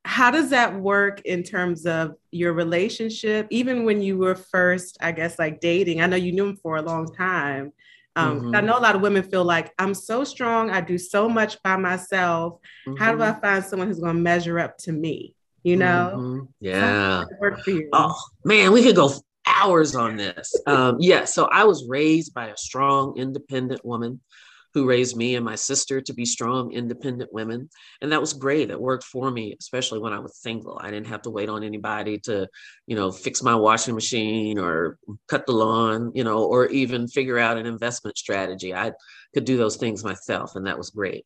how 0.03 0.31
does 0.31 0.49
that 0.49 0.73
work 0.79 1.21
in 1.25 1.43
terms 1.43 1.85
of 1.85 2.15
your 2.31 2.53
relationship? 2.53 3.47
Even 3.49 3.83
when 3.85 4.01
you 4.01 4.17
were 4.17 4.35
first, 4.35 4.97
I 5.01 5.11
guess, 5.11 5.37
like 5.37 5.59
dating. 5.61 6.01
I 6.01 6.07
know 6.07 6.15
you 6.15 6.31
knew 6.31 6.47
him 6.47 6.57
for 6.57 6.77
a 6.77 6.81
long 6.81 7.13
time. 7.13 7.71
Um, 8.15 8.41
'cause 8.41 8.53
I 8.55 8.61
know 8.61 8.77
a 8.77 8.81
lot 8.81 8.95
of 8.95 9.01
women 9.01 9.23
feel 9.23 9.45
like 9.45 9.71
I'm 9.79 9.93
so 9.93 10.23
strong. 10.23 10.69
I 10.69 10.81
do 10.81 10.97
so 10.97 11.29
much 11.29 11.61
by 11.63 11.77
myself. 11.77 12.59
How 12.97 13.13
do 13.15 13.21
I 13.21 13.31
Mhm. 13.31 13.41
find 13.41 13.63
someone 13.63 13.87
who's 13.87 13.99
going 13.99 14.15
to 14.17 14.21
measure 14.21 14.59
up 14.59 14.77
to 14.79 14.91
me? 14.91 15.33
You 15.63 15.77
know, 15.77 16.11
Mhm. 16.17 16.47
yeah 16.59 17.23
work 17.39 17.63
for 17.63 17.69
you. 17.69 17.89
Oh 17.93 18.15
man, 18.43 18.71
we 18.73 18.83
could 18.83 18.95
go 18.95 19.11
hours 19.45 19.95
on 19.95 20.17
this. 20.17 20.53
Um, 20.67 20.97
yeah, 20.99 21.25
so 21.25 21.45
I 21.45 21.63
was 21.63 21.87
raised 21.87 22.33
by 22.33 22.47
a 22.47 22.57
strong, 22.57 23.15
independent 23.17 23.85
woman 23.85 24.19
who 24.73 24.87
raised 24.87 25.17
me 25.17 25.35
and 25.35 25.45
my 25.45 25.55
sister 25.55 26.01
to 26.01 26.13
be 26.13 26.25
strong, 26.25 26.71
independent 26.71 27.31
women. 27.33 27.69
And 28.01 28.11
that 28.11 28.21
was 28.21 28.33
great. 28.33 28.69
It 28.69 28.79
worked 28.79 29.03
for 29.03 29.29
me, 29.29 29.55
especially 29.59 29.99
when 29.99 30.13
I 30.13 30.19
was 30.19 30.37
single. 30.37 30.79
I 30.81 30.91
didn't 30.91 31.07
have 31.07 31.23
to 31.23 31.29
wait 31.29 31.49
on 31.49 31.63
anybody 31.63 32.19
to, 32.19 32.47
you 32.87 32.95
know, 32.95 33.11
fix 33.11 33.43
my 33.43 33.55
washing 33.55 33.95
machine 33.95 34.57
or 34.57 34.97
cut 35.27 35.45
the 35.45 35.53
lawn, 35.53 36.11
you 36.15 36.23
know, 36.23 36.43
or 36.43 36.67
even 36.67 37.07
figure 37.07 37.37
out 37.37 37.57
an 37.57 37.65
investment 37.65 38.17
strategy. 38.17 38.73
I 38.73 38.93
could 39.33 39.45
do 39.45 39.57
those 39.57 39.77
things 39.77 40.03
myself, 40.03 40.55
and 40.55 40.65
that 40.67 40.77
was 40.77 40.89
great. 40.89 41.25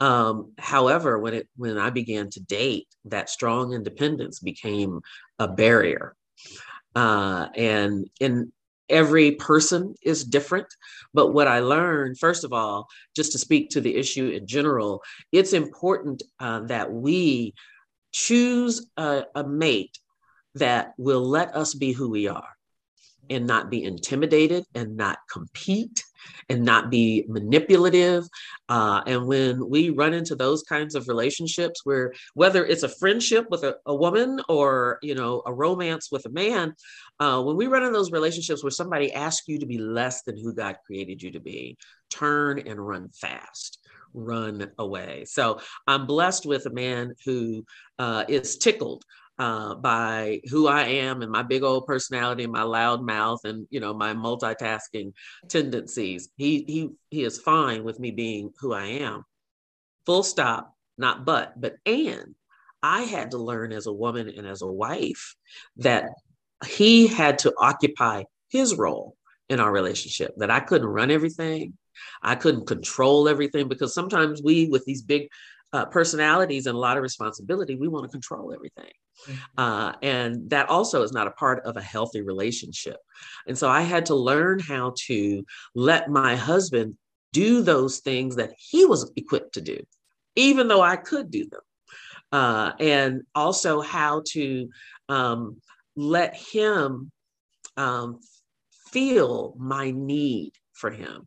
Um, 0.00 0.52
however, 0.58 1.18
when 1.18 1.34
it 1.34 1.48
when 1.56 1.78
I 1.78 1.90
began 1.90 2.28
to 2.30 2.40
date, 2.40 2.88
that 3.06 3.30
strong 3.30 3.72
independence 3.72 4.40
became 4.40 5.00
a 5.38 5.48
barrier. 5.48 6.16
Uh, 6.94 7.48
and 7.54 8.08
in 8.20 8.52
every 8.88 9.32
person 9.32 9.94
is 10.02 10.24
different. 10.24 10.66
But 11.12 11.32
what 11.32 11.48
I 11.48 11.60
learned, 11.60 12.18
first 12.18 12.44
of 12.44 12.52
all, 12.52 12.88
just 13.16 13.32
to 13.32 13.38
speak 13.38 13.70
to 13.70 13.80
the 13.80 13.96
issue 13.96 14.28
in 14.28 14.46
general, 14.46 15.02
it's 15.32 15.52
important 15.52 16.22
uh, 16.40 16.60
that 16.60 16.92
we 16.92 17.54
choose 18.12 18.86
a, 18.96 19.24
a 19.34 19.44
mate 19.44 19.98
that 20.54 20.94
will 20.98 21.26
let 21.26 21.54
us 21.54 21.74
be 21.74 21.92
who 21.92 22.10
we 22.10 22.28
are 22.28 22.48
and 23.30 23.46
not 23.46 23.70
be 23.70 23.82
intimidated 23.82 24.64
and 24.74 24.96
not 24.96 25.18
compete 25.30 26.04
and 26.48 26.64
not 26.64 26.90
be 26.90 27.24
manipulative. 27.28 28.24
Uh, 28.68 29.02
and 29.06 29.26
when 29.26 29.68
we 29.68 29.90
run 29.90 30.14
into 30.14 30.34
those 30.34 30.62
kinds 30.62 30.94
of 30.94 31.08
relationships 31.08 31.80
where 31.84 32.12
whether 32.34 32.64
it's 32.64 32.82
a 32.82 32.88
friendship 32.88 33.46
with 33.50 33.62
a, 33.64 33.76
a 33.86 33.94
woman 33.94 34.40
or 34.48 34.98
you 35.02 35.14
know 35.14 35.42
a 35.46 35.52
romance 35.52 36.08
with 36.10 36.24
a 36.26 36.30
man, 36.30 36.74
uh, 37.20 37.42
when 37.42 37.56
we 37.56 37.66
run 37.66 37.84
in 37.84 37.92
those 37.92 38.12
relationships 38.12 38.62
where 38.62 38.70
somebody 38.70 39.12
asks 39.12 39.48
you 39.48 39.58
to 39.58 39.66
be 39.66 39.78
less 39.78 40.22
than 40.22 40.36
who 40.36 40.52
God 40.52 40.76
created 40.86 41.22
you 41.22 41.30
to 41.32 41.40
be, 41.40 41.76
turn 42.10 42.58
and 42.58 42.78
run 42.78 43.08
fast 43.10 43.78
run 44.14 44.70
away. 44.78 45.24
So 45.26 45.60
I'm 45.86 46.06
blessed 46.06 46.46
with 46.46 46.66
a 46.66 46.70
man 46.70 47.14
who 47.24 47.64
uh, 47.98 48.24
is 48.28 48.56
tickled 48.56 49.04
uh, 49.38 49.74
by 49.74 50.40
who 50.50 50.68
I 50.68 50.82
am 50.84 51.22
and 51.22 51.30
my 51.30 51.42
big 51.42 51.62
old 51.62 51.86
personality 51.86 52.44
and 52.44 52.52
my 52.52 52.62
loud 52.62 53.02
mouth 53.02 53.40
and 53.44 53.66
you 53.70 53.80
know 53.80 53.92
my 53.92 54.14
multitasking 54.14 55.12
tendencies. 55.48 56.28
He 56.36 56.64
he 56.66 56.90
he 57.10 57.24
is 57.24 57.40
fine 57.40 57.84
with 57.84 57.98
me 57.98 58.10
being 58.10 58.50
who 58.60 58.72
I 58.72 58.84
am. 58.84 59.24
Full 60.06 60.22
stop, 60.22 60.74
not 60.98 61.24
but, 61.24 61.60
but 61.60 61.76
and 61.86 62.34
I 62.82 63.02
had 63.02 63.30
to 63.30 63.38
learn 63.38 63.72
as 63.72 63.86
a 63.86 63.92
woman 63.92 64.28
and 64.28 64.46
as 64.46 64.62
a 64.62 64.70
wife 64.70 65.34
that 65.78 66.04
he 66.66 67.06
had 67.06 67.38
to 67.40 67.54
occupy 67.58 68.24
his 68.48 68.74
role 68.74 69.16
in 69.48 69.60
our 69.60 69.72
relationship, 69.72 70.34
that 70.36 70.50
I 70.50 70.60
couldn't 70.60 70.86
run 70.86 71.10
everything. 71.10 71.78
I 72.22 72.34
couldn't 72.34 72.66
control 72.66 73.28
everything 73.28 73.68
because 73.68 73.94
sometimes 73.94 74.42
we, 74.42 74.68
with 74.68 74.84
these 74.84 75.02
big 75.02 75.28
uh, 75.74 75.84
personalities 75.86 76.66
and 76.66 76.76
a 76.76 76.78
lot 76.78 76.96
of 76.96 77.02
responsibility, 77.02 77.74
we 77.74 77.88
want 77.88 78.04
to 78.04 78.10
control 78.10 78.54
everything. 78.54 78.92
Uh, 79.58 79.92
and 80.02 80.48
that 80.50 80.68
also 80.68 81.02
is 81.02 81.12
not 81.12 81.26
a 81.26 81.32
part 81.32 81.64
of 81.66 81.76
a 81.76 81.82
healthy 81.82 82.22
relationship. 82.22 82.96
And 83.48 83.58
so 83.58 83.68
I 83.68 83.80
had 83.80 84.06
to 84.06 84.14
learn 84.14 84.60
how 84.60 84.94
to 85.06 85.44
let 85.74 86.08
my 86.08 86.36
husband 86.36 86.96
do 87.32 87.62
those 87.62 87.98
things 87.98 88.36
that 88.36 88.52
he 88.56 88.84
was 88.84 89.10
equipped 89.16 89.54
to 89.54 89.60
do, 89.60 89.80
even 90.36 90.68
though 90.68 90.80
I 90.80 90.94
could 90.94 91.30
do 91.30 91.48
them. 91.48 91.60
Uh, 92.30 92.72
and 92.78 93.22
also 93.34 93.80
how 93.80 94.22
to 94.28 94.68
um, 95.08 95.60
let 95.96 96.36
him 96.36 97.10
um, 97.76 98.20
feel 98.92 99.54
my 99.58 99.90
need 99.90 100.52
for 100.72 100.90
him. 100.90 101.26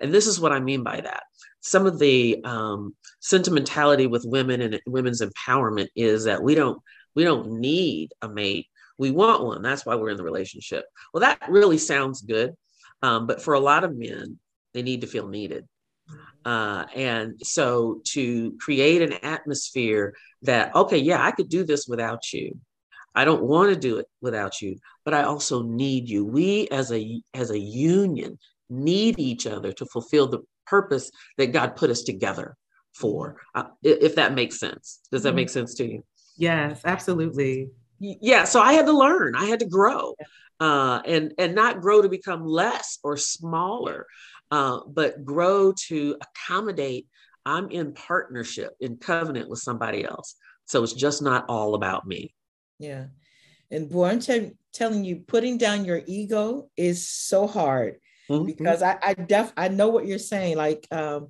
And 0.00 0.12
this 0.12 0.26
is 0.26 0.40
what 0.40 0.52
I 0.52 0.60
mean 0.60 0.82
by 0.82 1.00
that. 1.00 1.24
Some 1.62 1.86
of 1.86 1.98
the 1.98 2.42
um, 2.44 2.94
sentimentality 3.20 4.06
with 4.06 4.24
women 4.26 4.60
and 4.60 4.80
women's 4.86 5.22
empowerment 5.22 5.88
is 5.96 6.24
that 6.24 6.42
we 6.42 6.54
don't 6.54 6.78
We 7.14 7.24
don't 7.24 7.60
need 7.60 8.12
a 8.22 8.28
mate. 8.28 8.66
We 8.98 9.10
want 9.10 9.44
one. 9.44 9.62
That's 9.62 9.84
why 9.84 9.96
we're 9.96 10.12
in 10.12 10.16
the 10.16 10.30
relationship. 10.32 10.84
Well, 11.12 11.20
that 11.20 11.38
really 11.48 11.78
sounds 11.78 12.22
good. 12.22 12.54
Um, 13.02 13.26
but 13.26 13.42
for 13.42 13.54
a 13.54 13.60
lot 13.60 13.84
of 13.84 13.96
men, 13.96 14.38
they 14.72 14.82
need 14.82 15.00
to 15.02 15.06
feel 15.06 15.28
needed. 15.28 15.66
Uh, 16.44 16.84
and 16.94 17.38
so 17.42 18.00
to 18.14 18.56
create 18.58 19.02
an 19.02 19.14
atmosphere 19.22 20.14
that, 20.42 20.74
okay, 20.74 20.98
yeah, 20.98 21.20
I 21.22 21.32
could 21.32 21.48
do 21.48 21.64
this 21.64 21.86
without 21.86 22.32
you. 22.32 22.58
I 23.14 23.24
don't 23.24 23.42
want 23.42 23.68
to 23.68 23.88
do 23.88 23.98
it 23.98 24.06
without 24.20 24.62
you, 24.62 24.78
but 25.04 25.14
I 25.14 25.24
also 25.24 25.62
need 25.62 26.08
you. 26.08 26.24
We 26.24 26.68
as 26.68 26.90
a 26.90 27.20
as 27.34 27.50
a 27.50 27.58
union 27.58 28.38
need 28.70 29.18
each 29.18 29.46
other 29.46 29.72
to 29.72 29.84
fulfill 29.86 30.28
the 30.28 30.40
purpose 30.72 31.10
that 31.36 31.52
God 31.52 31.76
put 31.76 31.90
us 31.90 32.02
together 32.02 32.56
for. 32.94 33.36
Uh, 33.54 33.64
if 33.82 34.14
that 34.14 34.34
makes 34.34 34.58
sense. 34.58 35.00
Does 35.10 35.22
that 35.22 35.30
mm-hmm. 35.30 35.36
make 35.36 35.50
sense 35.50 35.74
to 35.74 35.84
you? 35.84 36.04
Yes, 36.36 36.80
absolutely. 36.84 37.68
Yeah, 37.98 38.44
so 38.44 38.60
I 38.60 38.72
had 38.72 38.86
to 38.86 38.96
learn. 38.96 39.34
I 39.36 39.44
had 39.44 39.60
to 39.60 39.68
grow. 39.68 40.14
Uh, 40.58 41.00
and 41.04 41.34
and 41.38 41.54
not 41.54 41.80
grow 41.80 42.02
to 42.02 42.08
become 42.08 42.46
less 42.46 42.98
or 43.02 43.16
smaller, 43.16 44.06
uh, 44.50 44.78
but 44.86 45.24
grow 45.24 45.72
to 45.88 46.16
accommodate. 46.26 47.06
I'm 47.44 47.68
in 47.70 47.94
partnership, 47.94 48.70
in 48.78 48.96
covenant 48.96 49.48
with 49.50 49.58
somebody 49.58 50.04
else. 50.04 50.36
So 50.66 50.82
it's 50.84 50.92
just 50.92 51.20
not 51.20 51.46
all 51.48 51.74
about 51.74 52.06
me. 52.06 52.32
Yeah. 52.78 53.06
And 53.72 53.90
boy, 53.90 54.10
I'm 54.10 54.20
t- 54.20 54.52
telling 54.72 55.04
you, 55.04 55.16
putting 55.26 55.58
down 55.58 55.84
your 55.84 56.02
ego 56.06 56.70
is 56.76 57.08
so 57.08 57.48
hard 57.48 57.96
mm-hmm. 58.30 58.46
because 58.46 58.82
I, 58.82 58.98
I 59.02 59.14
def 59.14 59.52
I 59.56 59.68
know 59.68 59.88
what 59.88 60.06
you're 60.06 60.18
saying. 60.18 60.56
Like, 60.56 60.86
um, 60.90 61.28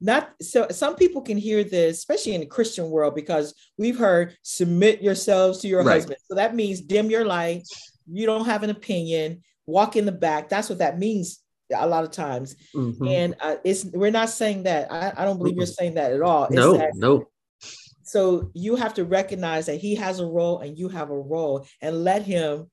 not 0.00 0.34
so 0.40 0.66
some 0.70 0.96
people 0.96 1.22
can 1.22 1.38
hear 1.38 1.64
this, 1.64 1.98
especially 1.98 2.34
in 2.34 2.40
the 2.40 2.46
Christian 2.46 2.90
world, 2.90 3.14
because 3.14 3.54
we've 3.78 3.98
heard 3.98 4.36
submit 4.42 5.02
yourselves 5.02 5.60
to 5.60 5.68
your 5.68 5.82
right. 5.82 5.94
husband. 5.94 6.18
So 6.28 6.34
that 6.34 6.54
means 6.54 6.80
dim 6.80 7.10
your 7.10 7.24
light, 7.24 7.66
you 8.10 8.26
don't 8.26 8.44
have 8.44 8.62
an 8.62 8.70
opinion, 8.70 9.42
walk 9.66 9.96
in 9.96 10.06
the 10.06 10.12
back. 10.12 10.48
That's 10.48 10.68
what 10.68 10.78
that 10.78 10.98
means 10.98 11.40
a 11.74 11.86
lot 11.86 12.04
of 12.04 12.10
times. 12.10 12.56
Mm-hmm. 12.74 13.08
And 13.08 13.36
uh, 13.40 13.56
it's 13.64 13.84
we're 13.84 14.10
not 14.10 14.30
saying 14.30 14.64
that. 14.64 14.92
I, 14.92 15.12
I 15.16 15.24
don't 15.24 15.38
believe 15.38 15.52
mm-hmm. 15.52 15.60
you're 15.60 15.66
saying 15.66 15.94
that 15.94 16.12
at 16.12 16.22
all. 16.22 16.48
No, 16.50 16.76
that, 16.76 16.94
no. 16.94 17.28
So 18.02 18.50
you 18.54 18.76
have 18.76 18.94
to 18.94 19.04
recognize 19.04 19.66
that 19.66 19.80
he 19.80 19.96
has 19.96 20.20
a 20.20 20.26
role 20.26 20.60
and 20.60 20.78
you 20.78 20.88
have 20.88 21.10
a 21.10 21.18
role 21.18 21.66
and 21.80 22.04
let 22.04 22.22
him 22.22 22.70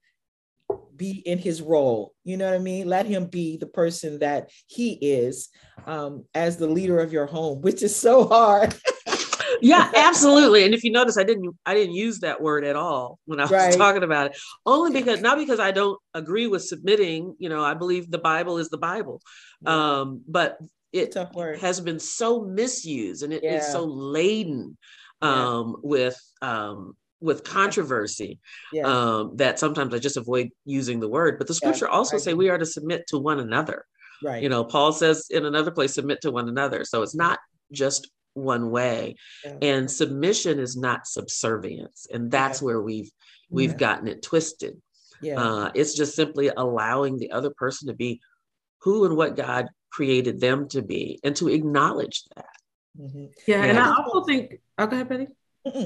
be 0.96 1.22
in 1.26 1.38
his 1.38 1.62
role. 1.62 2.14
You 2.24 2.38
know 2.38 2.46
what 2.46 2.56
I 2.56 2.60
mean? 2.60 2.88
Let 2.88 3.06
him 3.06 3.26
be 3.26 3.58
the 3.58 3.68
person 3.68 4.20
that 4.20 4.50
he 4.68 4.94
is 4.94 5.50
um, 5.86 6.26
as 6.34 6.58
the 6.58 6.68
leader 6.68 7.00
of 7.00 7.12
your 7.14 7.26
home, 7.26 7.62
which 7.62 7.84
is 7.84 7.96
so 7.96 8.28
hard. 8.28 8.76
yeah, 9.62 9.92
absolutely. 9.96 10.66
And 10.66 10.74
if 10.74 10.84
you 10.84 10.92
notice, 10.92 11.18
I 11.18 11.24
didn't 11.24 11.56
I 11.66 11.74
didn't 11.74 11.96
use 11.96 12.20
that 12.20 12.42
word 12.42 12.64
at 12.64 12.76
all 12.76 13.20
when 13.26 13.40
I 13.40 13.44
was 13.44 13.52
right. 13.52 13.74
talking 13.74 14.04
about 14.04 14.28
it. 14.28 14.38
Only 14.66 14.92
because 14.92 15.22
not 15.22 15.38
because 15.38 15.60
I 15.60 15.72
don't 15.72 16.00
agree 16.14 16.48
with 16.48 16.64
submitting. 16.64 17.36
You 17.40 17.50
know, 17.50 17.64
I 17.64 17.74
believe 17.74 18.10
the 18.10 18.18
Bible 18.20 18.58
is 18.58 18.70
the 18.70 18.78
Bible, 18.78 19.22
um, 19.66 20.22
but 20.28 20.58
it 20.92 21.16
has 21.60 21.80
been 21.82 22.00
so 22.00 22.44
misused 22.44 23.24
and 23.24 23.34
it 23.34 23.44
yeah. 23.44 23.58
is 23.58 23.72
so 23.72 23.84
laden 23.84 24.78
um, 25.22 25.70
yeah. 25.70 25.74
with 25.82 26.22
um, 26.42 26.96
with 27.24 27.44
controversy 27.46 28.38
yeah. 28.74 28.84
um, 28.84 29.38
that 29.38 29.58
sometimes 29.58 29.94
I 29.94 30.00
just 30.00 30.18
avoid 30.18 30.50
using 30.66 31.00
the 31.00 31.08
word. 31.08 31.38
But 31.38 31.48
the 31.48 31.54
scripture 31.54 31.86
yeah, 31.86 31.96
also 31.96 32.18
say 32.18 32.34
we 32.34 32.50
are 32.50 32.58
to 32.58 32.66
submit 32.66 33.08
to 33.08 33.18
one 33.18 33.40
another. 33.40 33.86
Right. 34.22 34.44
You 34.44 34.50
know, 34.50 34.66
Paul 34.66 34.92
says 34.92 35.28
in 35.30 35.46
another 35.46 35.72
place, 35.72 35.94
submit 35.94 36.22
to 36.22 36.32
one 36.32 36.50
another. 36.50 36.84
So 36.84 37.02
it's 37.02 37.16
not 37.16 37.40
just 37.72 38.12
one 38.34 38.72
way. 38.72 39.16
Yeah. 39.46 39.56
And 39.62 39.90
submission 39.90 40.60
is 40.60 40.76
not 40.76 41.08
subservience. 41.08 42.08
And 42.12 42.30
that's 42.30 42.62
where 42.62 42.82
we've 42.82 43.10
we've 43.50 43.78
gotten 43.78 44.08
it 44.08 44.22
twisted. 44.22 44.82
Yeah. 45.22 45.42
Uh, 45.42 45.72
it's 45.74 45.96
just 45.96 46.16
simply 46.16 46.52
allowing 46.56 47.18
the 47.18 47.32
other 47.32 47.52
person 47.52 47.88
to 47.88 47.94
be 47.94 48.20
who 48.80 49.06
and 49.06 49.16
what 49.16 49.38
God 49.38 49.70
created 49.92 50.42
them 50.42 50.68
to 50.70 50.82
be 50.82 51.20
and 51.24 51.36
to 51.38 51.48
acknowledge 51.48 52.24
that. 52.36 52.46
Mm-hmm. 53.00 53.26
Yeah, 53.48 53.64
yeah, 53.64 53.70
and 53.70 53.80
I 53.80 53.96
also 53.96 54.26
think. 54.26 54.60
Oh, 54.78 54.88
go 54.88 54.96
ahead, 54.96 55.08
Betty. 55.08 55.28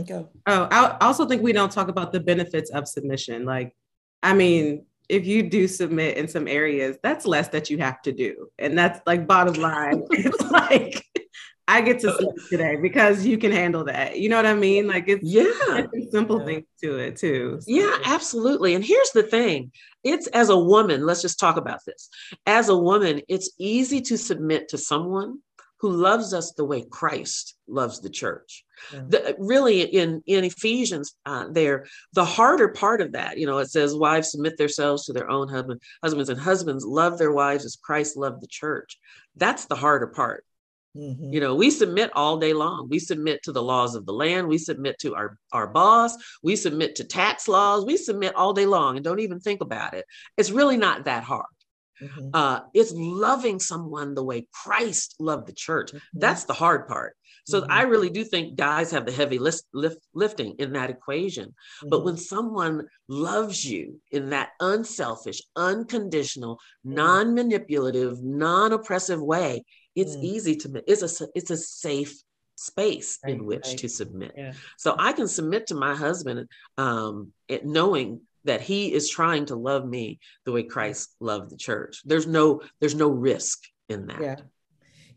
Go. 0.07 0.29
Oh, 0.45 0.67
I 0.71 0.97
also 1.01 1.25
think 1.25 1.41
we 1.41 1.53
don't 1.53 1.71
talk 1.71 1.87
about 1.87 2.11
the 2.11 2.19
benefits 2.19 2.69
of 2.71 2.87
submission. 2.87 3.45
Like, 3.45 3.75
I 4.23 4.33
mean, 4.33 4.85
if 5.09 5.25
you 5.25 5.43
do 5.43 5.67
submit 5.67 6.17
in 6.17 6.27
some 6.27 6.47
areas, 6.47 6.97
that's 7.01 7.25
less 7.25 7.49
that 7.49 7.69
you 7.69 7.77
have 7.77 8.01
to 8.03 8.11
do, 8.11 8.49
and 8.59 8.77
that's 8.77 8.99
like 9.05 9.27
bottom 9.27 9.55
line. 9.55 10.03
it's 10.11 10.51
like 10.51 11.03
I 11.67 11.81
get 11.81 11.99
to 11.99 12.13
sleep 12.13 12.35
today 12.49 12.77
because 12.81 13.25
you 13.25 13.37
can 13.37 13.51
handle 13.51 13.83
that. 13.85 14.17
You 14.17 14.29
know 14.29 14.37
what 14.37 14.45
I 14.45 14.53
mean? 14.53 14.87
Like 14.87 15.07
it's 15.07 15.23
yeah, 15.23 15.43
it's 15.93 16.11
simple 16.11 16.39
yeah. 16.39 16.45
things 16.45 16.65
to 16.83 16.97
it 16.97 17.17
too. 17.17 17.59
So. 17.61 17.65
Yeah, 17.67 17.97
absolutely. 18.05 18.73
And 18.73 18.83
here's 18.83 19.11
the 19.11 19.23
thing: 19.23 19.71
it's 20.03 20.27
as 20.27 20.49
a 20.49 20.57
woman. 20.57 21.05
Let's 21.05 21.21
just 21.21 21.39
talk 21.39 21.57
about 21.57 21.79
this. 21.85 22.09
As 22.45 22.69
a 22.69 22.77
woman, 22.77 23.21
it's 23.27 23.51
easy 23.57 24.01
to 24.01 24.17
submit 24.17 24.69
to 24.69 24.77
someone 24.77 25.39
who 25.79 25.91
loves 25.91 26.33
us 26.33 26.53
the 26.53 26.65
way 26.65 26.83
Christ 26.89 27.55
loves 27.67 28.01
the 28.01 28.09
church. 28.09 28.63
Yeah. 28.91 29.03
The, 29.07 29.35
really, 29.37 29.81
in 29.81 30.21
in 30.25 30.43
Ephesians, 30.43 31.15
uh, 31.25 31.47
there 31.51 31.85
the 32.13 32.25
harder 32.25 32.69
part 32.69 33.01
of 33.01 33.13
that, 33.13 33.37
you 33.37 33.45
know, 33.45 33.59
it 33.59 33.69
says, 33.69 33.95
"Wives 33.95 34.31
submit 34.31 34.57
themselves 34.57 35.05
to 35.05 35.13
their 35.13 35.29
own 35.29 35.47
husband, 35.47 35.81
husbands, 36.03 36.29
and 36.29 36.39
husbands 36.39 36.85
love 36.85 37.17
their 37.17 37.31
wives 37.31 37.65
as 37.65 37.75
Christ 37.75 38.17
loved 38.17 38.41
the 38.41 38.47
church." 38.47 38.97
That's 39.35 39.65
the 39.65 39.75
harder 39.75 40.07
part. 40.07 40.43
Mm-hmm. 40.97 41.31
You 41.31 41.39
know, 41.39 41.53
we 41.53 41.69
submit 41.69 42.11
all 42.15 42.37
day 42.37 42.53
long. 42.53 42.87
We 42.89 42.97
submit 42.99 43.43
to 43.43 43.51
the 43.51 43.61
laws 43.61 43.93
of 43.93 44.05
the 44.05 44.13
land. 44.13 44.47
We 44.47 44.57
submit 44.57 44.97
to 44.99 45.13
our, 45.13 45.37
our 45.51 45.67
boss. 45.67 46.15
We 46.41 46.55
submit 46.55 46.95
to 46.95 47.03
tax 47.03 47.47
laws. 47.47 47.85
We 47.85 47.97
submit 47.97 48.35
all 48.35 48.53
day 48.53 48.65
long 48.65 48.95
and 48.95 49.03
don't 49.03 49.19
even 49.19 49.39
think 49.39 49.61
about 49.61 49.93
it. 49.93 50.05
It's 50.37 50.49
really 50.49 50.77
not 50.77 51.05
that 51.05 51.23
hard. 51.23 51.45
Mm-hmm. 52.01 52.29
Uh, 52.33 52.61
it's 52.73 52.93
loving 52.95 53.59
someone 53.59 54.13
the 54.13 54.23
way 54.23 54.47
Christ 54.51 55.15
loved 55.19 55.47
the 55.47 55.53
church. 55.53 55.89
Mm-hmm. 55.89 56.19
That's 56.19 56.45
the 56.45 56.53
hard 56.53 56.87
part. 56.87 57.15
So 57.45 57.61
mm-hmm. 57.61 57.71
I 57.71 57.83
really 57.83 58.09
do 58.09 58.23
think 58.23 58.57
guys 58.57 58.91
have 58.91 59.05
the 59.05 59.11
heavy 59.11 59.39
lift, 59.39 59.63
lift 59.73 59.99
lifting 60.13 60.55
in 60.59 60.73
that 60.73 60.89
equation. 60.89 61.55
But 61.81 61.97
mm-hmm. 61.97 62.05
when 62.05 62.17
someone 62.17 62.87
loves 63.07 63.63
you 63.63 64.01
in 64.11 64.31
that 64.31 64.49
unselfish, 64.59 65.41
unconditional, 65.55 66.55
mm-hmm. 66.55 66.95
non-manipulative, 66.95 68.21
non-oppressive 68.21 69.21
way, 69.21 69.63
it's 69.95 70.15
mm. 70.15 70.23
easy 70.23 70.55
to 70.57 70.83
it's 70.85 71.01
a 71.01 71.27
it's 71.33 71.49
a 71.49 71.57
safe 71.57 72.21
space 72.55 73.19
right, 73.23 73.33
in 73.33 73.45
which 73.45 73.67
right. 73.67 73.77
to 73.79 73.89
submit. 73.89 74.33
Yeah. 74.37 74.53
So 74.77 74.95
I 74.97 75.11
can 75.13 75.27
submit 75.27 75.67
to 75.67 75.75
my 75.75 75.95
husband 75.95 76.47
um, 76.77 77.31
knowing 77.63 78.21
that 78.45 78.61
he 78.61 78.93
is 78.93 79.09
trying 79.09 79.45
to 79.47 79.55
love 79.55 79.87
me 79.87 80.19
the 80.45 80.51
way 80.51 80.63
Christ 80.63 81.15
loved 81.19 81.51
the 81.51 81.57
church. 81.57 82.01
There's 82.05 82.27
no 82.27 82.61
there's 82.79 82.95
no 82.95 83.09
risk 83.09 83.63
in 83.89 84.07
that. 84.07 84.21
Yeah. 84.21 84.35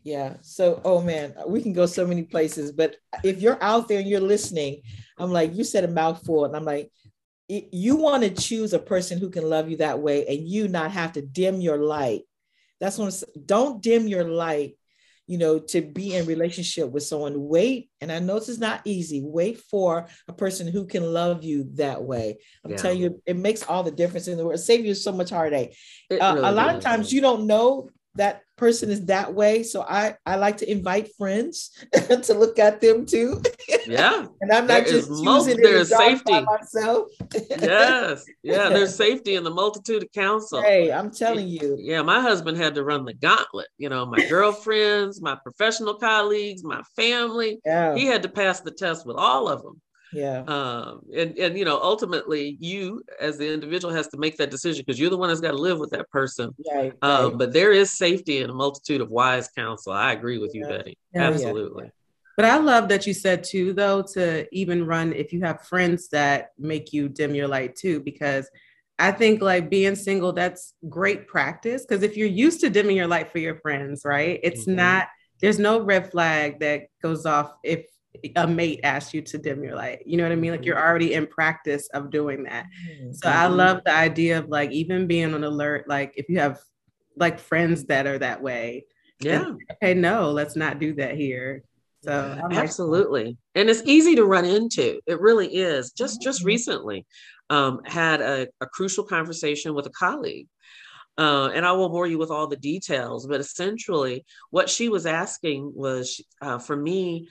Yeah. 0.03 0.37
So, 0.41 0.81
oh 0.83 1.01
man, 1.01 1.35
we 1.45 1.61
can 1.61 1.73
go 1.73 1.85
so 1.85 2.07
many 2.07 2.23
places, 2.23 2.71
but 2.71 2.95
if 3.23 3.39
you're 3.39 3.61
out 3.63 3.87
there 3.87 3.99
and 3.99 4.09
you're 4.09 4.19
listening, 4.19 4.81
I'm 5.17 5.31
like, 5.31 5.55
you 5.55 5.63
said 5.63 5.83
a 5.83 5.87
mouthful, 5.87 6.45
and 6.45 6.55
I'm 6.55 6.65
like, 6.65 6.91
you 7.47 7.97
want 7.97 8.23
to 8.23 8.29
choose 8.29 8.73
a 8.73 8.79
person 8.79 9.19
who 9.19 9.29
can 9.29 9.47
love 9.47 9.69
you 9.69 9.77
that 9.77 9.99
way 9.99 10.25
and 10.25 10.47
you 10.47 10.67
not 10.67 10.91
have 10.91 11.13
to 11.13 11.21
dim 11.21 11.59
your 11.59 11.77
light. 11.77 12.21
That's 12.79 12.97
what 12.97 13.21
don't 13.45 13.81
dim 13.81 14.07
your 14.07 14.23
light 14.23 14.77
you 15.31 15.37
know, 15.37 15.59
to 15.59 15.81
be 15.81 16.15
in 16.15 16.25
relationship 16.25 16.91
with 16.91 17.03
someone. 17.03 17.47
Wait, 17.47 17.89
and 18.01 18.11
I 18.11 18.19
know 18.19 18.37
this 18.37 18.49
is 18.49 18.59
not 18.59 18.81
easy. 18.83 19.21
Wait 19.23 19.59
for 19.61 20.07
a 20.27 20.33
person 20.33 20.67
who 20.67 20.85
can 20.85 21.05
love 21.05 21.45
you 21.45 21.69
that 21.75 22.03
way. 22.03 22.39
I'm 22.65 22.71
yeah. 22.71 22.77
telling 22.77 22.99
you, 22.99 23.21
it 23.25 23.37
makes 23.37 23.63
all 23.63 23.81
the 23.81 23.91
difference 23.91 24.27
in 24.27 24.37
the 24.37 24.45
world. 24.45 24.59
Save 24.59 24.85
you 24.85 24.93
so 24.93 25.13
much 25.13 25.29
heartache. 25.29 25.73
Uh, 26.11 26.15
really 26.35 26.49
a 26.49 26.51
lot 26.51 26.75
of 26.75 26.81
times 26.81 27.13
you 27.13 27.21
don't 27.21 27.47
know 27.47 27.89
that 28.15 28.41
person 28.57 28.91
is 28.91 29.05
that 29.05 29.33
way. 29.33 29.63
So 29.63 29.81
I 29.81 30.15
I 30.25 30.35
like 30.35 30.57
to 30.57 30.71
invite 30.71 31.15
friends 31.17 31.71
to 31.93 32.33
look 32.33 32.59
at 32.59 32.81
them 32.81 33.05
too. 33.05 33.41
Yeah. 33.87 34.27
and 34.39 34.51
I'm 34.51 34.67
not 34.67 34.85
there 34.85 34.93
just 34.93 35.09
choosing 35.09 35.57
there's 35.57 35.89
safety 35.89 36.39
myself. 36.39 37.07
yes. 37.49 38.23
Yeah, 38.43 38.69
there's 38.69 38.95
safety 38.95 39.35
in 39.35 39.43
the 39.43 39.49
multitude 39.49 40.03
of 40.03 40.11
counsel. 40.11 40.61
Hey, 40.61 40.91
I'm 40.91 41.09
telling 41.09 41.47
you. 41.47 41.77
Yeah, 41.79 42.03
my 42.03 42.21
husband 42.21 42.57
had 42.57 42.75
to 42.75 42.83
run 42.83 43.05
the 43.05 43.15
gauntlet. 43.15 43.67
You 43.79 43.89
know, 43.89 44.05
my 44.05 44.23
girlfriends, 44.27 45.19
my 45.19 45.35
professional 45.35 45.95
colleagues, 45.95 46.63
my 46.63 46.83
family. 46.95 47.59
Yeah. 47.65 47.95
He 47.95 48.05
had 48.05 48.21
to 48.21 48.29
pass 48.29 48.61
the 48.61 48.71
test 48.71 49.05
with 49.05 49.17
all 49.17 49.47
of 49.47 49.63
them 49.63 49.81
yeah 50.13 50.43
um 50.47 51.01
and 51.15 51.37
and 51.37 51.57
you 51.57 51.65
know 51.65 51.79
ultimately 51.81 52.57
you 52.59 53.01
as 53.19 53.37
the 53.37 53.51
individual 53.51 53.93
has 53.93 54.07
to 54.07 54.17
make 54.17 54.37
that 54.37 54.49
decision 54.49 54.83
because 54.85 54.99
you're 54.99 55.09
the 55.09 55.17
one 55.17 55.29
that's 55.29 55.41
got 55.41 55.51
to 55.51 55.57
live 55.57 55.79
with 55.79 55.89
that 55.89 56.09
person 56.09 56.53
right, 56.73 56.93
um 57.01 57.29
right. 57.29 57.37
but 57.37 57.53
there 57.53 57.71
is 57.71 57.91
safety 57.91 58.39
in 58.39 58.49
a 58.49 58.53
multitude 58.53 59.01
of 59.01 59.09
wise 59.09 59.49
counsel 59.49 59.93
i 59.93 60.11
agree 60.11 60.37
with 60.37 60.53
you 60.53 60.65
betty 60.65 60.97
yeah, 61.13 61.23
absolutely 61.23 61.85
yeah. 61.85 61.89
but 62.35 62.45
i 62.45 62.57
love 62.57 62.89
that 62.89 63.07
you 63.07 63.13
said 63.13 63.43
too 63.43 63.73
though 63.73 64.01
to 64.01 64.47
even 64.55 64.85
run 64.85 65.13
if 65.13 65.31
you 65.31 65.41
have 65.41 65.61
friends 65.67 66.09
that 66.09 66.51
make 66.57 66.93
you 66.93 67.07
dim 67.07 67.33
your 67.33 67.47
light 67.47 67.75
too 67.75 67.99
because 67.99 68.49
I 68.99 69.11
think 69.11 69.41
like 69.41 69.71
being 69.71 69.95
single, 69.95 70.31
that's 70.31 70.75
great 70.87 71.27
practice. 71.27 71.83
Because 71.83 72.03
if 72.03 72.15
you're 72.15 72.27
used 72.27 72.61
to 72.61 72.69
dimming 72.69 72.95
your 72.95 73.07
light 73.07 73.31
for 73.31 73.39
your 73.39 73.55
friends, 73.55 74.03
right? 74.05 74.39
It's 74.43 74.61
mm-hmm. 74.61 74.75
not, 74.75 75.07
there's 75.41 75.57
no 75.57 75.81
red 75.81 76.11
flag 76.11 76.59
that 76.59 76.83
goes 77.01 77.25
off 77.25 77.51
if 77.63 77.87
a 78.35 78.47
mate 78.47 78.81
asks 78.83 79.13
you 79.13 79.21
to 79.21 79.37
dim 79.37 79.63
your 79.63 79.75
light. 79.75 80.03
You 80.05 80.17
know 80.17 80.23
what 80.23 80.31
I 80.31 80.35
mean? 80.35 80.51
Like 80.51 80.65
you're 80.65 80.79
already 80.79 81.13
in 81.13 81.27
practice 81.27 81.87
of 81.93 82.11
doing 82.11 82.43
that. 82.43 82.65
Mm-hmm. 82.89 83.13
So 83.13 83.29
I 83.29 83.47
love 83.47 83.81
the 83.85 83.93
idea 83.93 84.39
of 84.39 84.49
like 84.49 84.71
even 84.71 85.07
being 85.07 85.33
on 85.33 85.43
alert, 85.43 85.87
like 85.87 86.13
if 86.15 86.29
you 86.29 86.39
have 86.39 86.59
like 87.15 87.39
friends 87.39 87.85
that 87.85 88.07
are 88.07 88.19
that 88.19 88.41
way. 88.41 88.85
Yeah. 89.19 89.53
Okay, 89.73 89.93
no, 89.93 90.31
let's 90.31 90.55
not 90.55 90.79
do 90.79 90.93
that 90.95 91.15
here. 91.15 91.63
So 92.03 92.39
I'm 92.43 92.49
like, 92.49 92.57
absolutely 92.57 93.37
and 93.53 93.69
it's 93.69 93.83
easy 93.85 94.15
to 94.15 94.25
run 94.25 94.45
into 94.45 94.99
it 95.05 95.21
really 95.21 95.47
is 95.47 95.91
just 95.91 96.21
just 96.21 96.43
recently 96.43 97.05
um, 97.49 97.81
had 97.85 98.21
a, 98.21 98.47
a 98.59 98.65
crucial 98.65 99.03
conversation 99.03 99.73
with 99.73 99.85
a 99.85 99.91
colleague 99.91 100.47
uh, 101.19 101.49
and 101.53 101.63
i 101.63 101.71
won't 101.71 101.91
bore 101.91 102.07
you 102.07 102.17
with 102.17 102.31
all 102.31 102.47
the 102.47 102.57
details 102.57 103.27
but 103.27 103.39
essentially 103.39 104.25
what 104.49 104.67
she 104.67 104.89
was 104.89 105.05
asking 105.05 105.71
was 105.75 106.19
uh, 106.41 106.57
for 106.57 106.75
me 106.75 107.27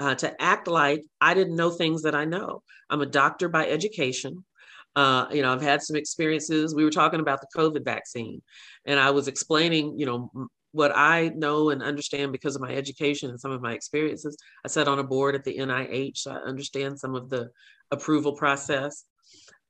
uh, 0.00 0.14
to 0.14 0.42
act 0.42 0.68
like 0.68 1.02
i 1.20 1.34
didn't 1.34 1.56
know 1.56 1.70
things 1.70 2.02
that 2.02 2.14
i 2.14 2.24
know 2.24 2.62
i'm 2.90 3.00
a 3.00 3.06
doctor 3.06 3.48
by 3.48 3.66
education 3.66 4.44
uh, 4.96 5.26
you 5.30 5.42
know 5.42 5.52
i've 5.52 5.62
had 5.62 5.82
some 5.82 5.96
experiences 5.96 6.74
we 6.74 6.84
were 6.84 6.90
talking 6.90 7.20
about 7.20 7.40
the 7.40 7.48
covid 7.56 7.84
vaccine 7.84 8.42
and 8.84 8.98
i 8.98 9.10
was 9.10 9.28
explaining 9.28 9.98
you 9.98 10.06
know 10.06 10.30
what 10.72 10.92
I 10.94 11.30
know 11.34 11.70
and 11.70 11.82
understand 11.82 12.32
because 12.32 12.54
of 12.54 12.62
my 12.62 12.74
education 12.74 13.30
and 13.30 13.40
some 13.40 13.50
of 13.50 13.62
my 13.62 13.72
experiences. 13.72 14.36
I 14.64 14.68
sat 14.68 14.88
on 14.88 14.98
a 14.98 15.04
board 15.04 15.34
at 15.34 15.44
the 15.44 15.56
NIH, 15.58 16.18
so 16.18 16.32
I 16.32 16.36
understand 16.36 16.98
some 16.98 17.14
of 17.14 17.30
the 17.30 17.50
approval 17.90 18.34
process. 18.34 19.04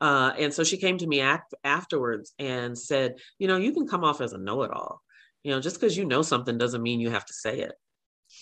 Uh, 0.00 0.32
and 0.38 0.52
so 0.52 0.64
she 0.64 0.76
came 0.76 0.98
to 0.98 1.06
me 1.06 1.22
afterwards 1.64 2.32
and 2.38 2.76
said, 2.76 3.16
you 3.38 3.48
know, 3.48 3.56
you 3.56 3.72
can 3.72 3.86
come 3.86 4.04
off 4.04 4.20
as 4.20 4.32
a 4.32 4.38
know 4.38 4.62
it 4.62 4.70
all. 4.70 5.00
You 5.42 5.52
know, 5.52 5.60
just 5.60 5.76
because 5.76 5.96
you 5.96 6.04
know 6.04 6.22
something 6.22 6.58
doesn't 6.58 6.82
mean 6.82 7.00
you 7.00 7.10
have 7.10 7.24
to 7.24 7.32
say 7.32 7.60
it. 7.60 7.72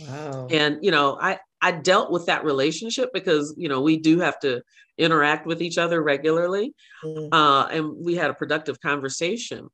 Wow. 0.01 0.49
And, 0.51 0.79
you 0.83 0.91
know, 0.91 1.19
I, 1.21 1.39
I 1.61 1.73
dealt 1.73 2.11
with 2.11 2.27
that 2.27 2.45
relationship 2.45 3.11
because, 3.13 3.55
you 3.57 3.69
know, 3.69 3.81
we 3.81 3.97
do 3.97 4.21
have 4.21 4.39
to 4.41 4.63
interact 4.99 5.47
with 5.47 5.63
each 5.63 5.79
other 5.79 6.03
regularly. 6.03 6.75
Mm. 7.05 7.29
Uh, 7.33 7.67
and 7.71 8.05
we 8.05 8.15
had 8.15 8.31
a 8.31 8.35
productive 8.35 8.81
conversation. 8.81 9.69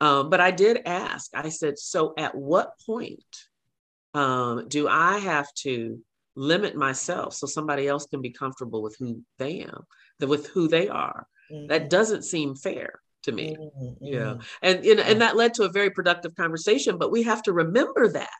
Um, 0.00 0.30
but 0.30 0.40
I 0.40 0.50
did 0.50 0.82
ask, 0.86 1.30
I 1.34 1.48
said, 1.50 1.78
so 1.78 2.14
at 2.16 2.34
what 2.34 2.72
point 2.86 3.24
um, 4.14 4.66
do 4.68 4.88
I 4.88 5.18
have 5.18 5.52
to 5.58 6.00
limit 6.36 6.74
myself 6.74 7.34
so 7.34 7.46
somebody 7.46 7.86
else 7.86 8.06
can 8.06 8.22
be 8.22 8.30
comfortable 8.30 8.82
with 8.82 8.96
who 8.98 9.22
they 9.38 9.60
am, 9.60 9.84
with 10.20 10.46
who 10.48 10.68
they 10.68 10.88
are? 10.88 11.26
That 11.68 11.90
doesn't 11.90 12.22
seem 12.22 12.54
fair 12.54 13.00
to 13.24 13.32
me. 13.32 13.56
Mhm, 13.56 13.96
Yeah. 14.00 14.36
And, 14.62 14.84
and, 14.84 15.00
and 15.00 15.20
that 15.20 15.36
led 15.36 15.54
to 15.54 15.64
a 15.64 15.68
very 15.68 15.90
productive 15.90 16.34
conversation, 16.36 16.96
but 16.96 17.10
we 17.10 17.24
have 17.24 17.42
to 17.42 17.52
remember 17.52 18.08
that 18.08 18.30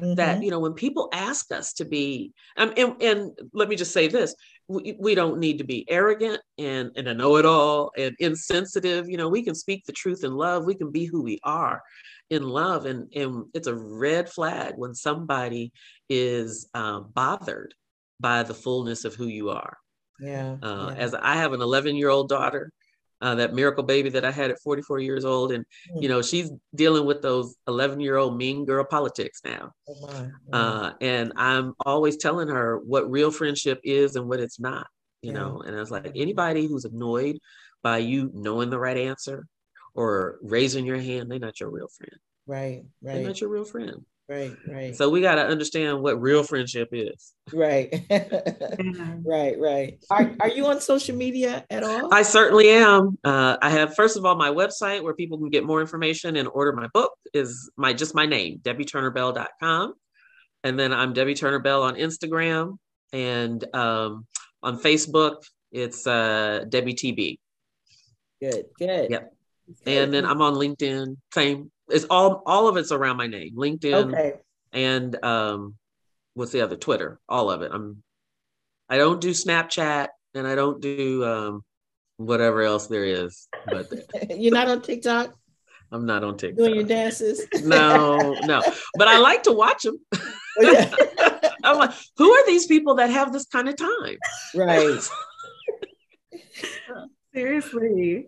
that 0.00 0.38
mhm. 0.38 0.44
you 0.44 0.50
know 0.50 0.58
when 0.58 0.72
people 0.72 1.08
ask 1.12 1.50
us 1.52 1.72
to 1.72 1.84
be 1.84 2.32
um, 2.56 2.72
and, 2.76 3.00
and 3.02 3.38
let 3.52 3.68
me 3.68 3.76
just 3.76 3.92
say 3.92 4.08
this 4.08 4.34
we, 4.68 4.96
we 4.98 5.14
don't 5.14 5.38
need 5.38 5.58
to 5.58 5.64
be 5.64 5.84
arrogant 5.88 6.40
and, 6.58 6.90
and 6.96 7.08
a 7.08 7.14
know-it-all 7.14 7.90
and 7.96 8.14
insensitive 8.18 9.08
you 9.08 9.16
know 9.16 9.28
we 9.28 9.42
can 9.42 9.54
speak 9.54 9.84
the 9.84 9.92
truth 9.92 10.24
in 10.24 10.32
love 10.32 10.64
we 10.64 10.74
can 10.74 10.90
be 10.90 11.04
who 11.04 11.22
we 11.22 11.38
are 11.44 11.82
in 12.30 12.42
love 12.42 12.86
and, 12.86 13.12
and 13.14 13.44
it's 13.54 13.66
a 13.66 13.74
red 13.74 14.28
flag 14.28 14.74
when 14.76 14.94
somebody 14.94 15.72
is 16.08 16.68
uh, 16.74 17.00
bothered 17.00 17.74
by 18.20 18.42
the 18.42 18.54
fullness 18.54 19.04
of 19.04 19.14
who 19.14 19.26
you 19.26 19.50
are 19.50 19.76
yeah, 20.20 20.56
uh, 20.62 20.92
yeah. 20.94 21.02
as 21.02 21.14
i 21.14 21.34
have 21.34 21.52
an 21.52 21.60
11 21.60 21.96
year 21.96 22.08
old 22.08 22.28
daughter 22.28 22.70
uh, 23.20 23.34
that 23.34 23.54
miracle 23.54 23.82
baby 23.84 24.08
that 24.10 24.24
i 24.24 24.30
had 24.30 24.50
at 24.50 24.60
44 24.60 24.98
years 25.00 25.24
old 25.24 25.52
and 25.52 25.64
you 26.00 26.08
know 26.08 26.22
she's 26.22 26.50
dealing 26.74 27.04
with 27.04 27.22
those 27.22 27.56
11 27.68 28.00
year 28.00 28.16
old 28.16 28.36
mean 28.36 28.64
girl 28.64 28.84
politics 28.84 29.40
now 29.44 29.72
Oh, 29.88 29.96
my, 30.02 30.26
my. 30.48 30.58
uh, 30.58 30.92
and 31.00 31.32
I'm 31.36 31.74
always 31.84 32.16
telling 32.16 32.48
her 32.48 32.78
what 32.78 33.10
real 33.10 33.30
friendship 33.30 33.80
is 33.82 34.14
and 34.14 34.28
what 34.28 34.38
it's 34.40 34.60
not, 34.60 34.86
you 35.22 35.32
Yeah. 35.32 35.38
know. 35.40 35.62
And 35.66 35.74
I 35.76 35.80
was 35.80 35.90
like, 35.90 36.12
anybody 36.14 36.66
who's 36.68 36.84
annoyed 36.84 37.38
by 37.82 37.98
you 37.98 38.30
knowing 38.32 38.70
the 38.70 38.78
right 38.78 38.96
answer 38.96 39.46
or 39.94 40.38
raising 40.42 40.86
your 40.86 41.00
hand, 41.00 41.28
they're 41.30 41.40
not 41.40 41.58
your 41.58 41.70
real 41.70 41.88
friend. 41.88 42.16
right, 42.46 42.60
right. 42.62 42.84
They're 43.02 43.14
right, 43.16 43.26
not 43.26 43.40
your 43.40 43.50
real 43.50 43.64
friend. 43.64 44.04
Right, 44.30 44.56
right, 44.68 44.94
So 44.94 45.10
we 45.10 45.20
got 45.22 45.34
to 45.34 45.44
understand 45.44 46.02
what 46.02 46.20
real 46.20 46.44
friendship 46.44 46.90
is. 46.92 47.34
right, 47.52 47.92
right, 49.24 49.58
right. 49.58 49.98
Are 50.08 50.36
Are 50.38 50.48
you 50.48 50.66
on 50.66 50.80
social 50.80 51.16
media 51.16 51.64
at 51.68 51.82
all? 51.82 52.14
I 52.14 52.22
certainly 52.22 52.68
am. 52.70 53.18
Uh, 53.24 53.56
I 53.60 53.70
have, 53.70 53.96
first 53.96 54.16
of 54.16 54.24
all, 54.24 54.36
my 54.36 54.50
website 54.50 55.02
where 55.02 55.14
people 55.14 55.36
can 55.38 55.50
get 55.50 55.64
more 55.64 55.80
information 55.80 56.36
and 56.36 56.46
order 56.46 56.72
my 56.72 56.86
book 56.94 57.10
is 57.34 57.72
my 57.76 57.92
just 57.92 58.14
my 58.14 58.24
name, 58.24 58.60
DebbyeTurnerBell.com. 58.62 59.94
And 60.62 60.78
then 60.78 60.92
I'm 60.92 61.12
Debbye 61.12 61.36
Turner 61.36 61.58
Bell 61.58 61.82
on 61.82 61.96
Instagram 61.96 62.76
and 63.12 63.64
um, 63.74 64.26
on 64.62 64.78
Facebook, 64.78 65.42
it's 65.72 66.06
uh, 66.06 66.66
Debbye 66.68 66.94
TB. 66.94 67.38
good, 68.40 68.64
good. 68.78 69.10
Yep. 69.10 69.32
Good. 69.84 69.92
And 69.92 70.14
then 70.14 70.24
I'm 70.24 70.40
on 70.40 70.54
LinkedIn. 70.54 71.16
Same. 71.34 71.70
It's 71.90 72.06
all 72.10 72.42
all 72.46 72.68
of 72.68 72.76
it's 72.76 72.92
around 72.92 73.16
my 73.16 73.26
name. 73.26 73.56
LinkedIn 73.56 74.12
okay. 74.12 74.34
and 74.72 75.22
um, 75.24 75.74
what's 76.34 76.52
the 76.52 76.62
other? 76.62 76.76
Twitter. 76.76 77.20
All 77.28 77.50
of 77.50 77.62
it. 77.62 77.70
I'm. 77.72 78.02
I 78.88 78.96
don't 78.96 79.20
do 79.20 79.30
Snapchat 79.30 80.08
and 80.34 80.46
I 80.46 80.56
don't 80.56 80.80
do 80.80 81.24
um, 81.24 81.64
whatever 82.16 82.62
else 82.62 82.88
there 82.88 83.04
is. 83.04 83.48
But 83.66 83.92
You're 84.30 84.54
not 84.54 84.68
on 84.68 84.82
TikTok 84.82 85.34
I'm 85.92 86.06
not 86.06 86.22
on 86.22 86.36
TikTok. 86.36 86.58
doing 86.58 86.74
your 86.76 86.84
dances. 86.84 87.46
no, 87.64 88.34
no. 88.44 88.62
But 88.96 89.08
I 89.08 89.18
like 89.18 89.42
to 89.44 89.52
watch 89.52 89.82
them. 89.82 89.98
Oh, 90.14 90.20
yeah. 90.60 90.94
I'm 91.64 91.78
like, 91.78 91.90
who 92.16 92.30
are 92.30 92.46
these 92.46 92.66
people 92.66 92.96
that 92.96 93.10
have 93.10 93.32
this 93.32 93.46
kind 93.46 93.68
of 93.68 93.76
time? 93.76 94.16
right. 94.54 95.00
Seriously. 97.34 98.26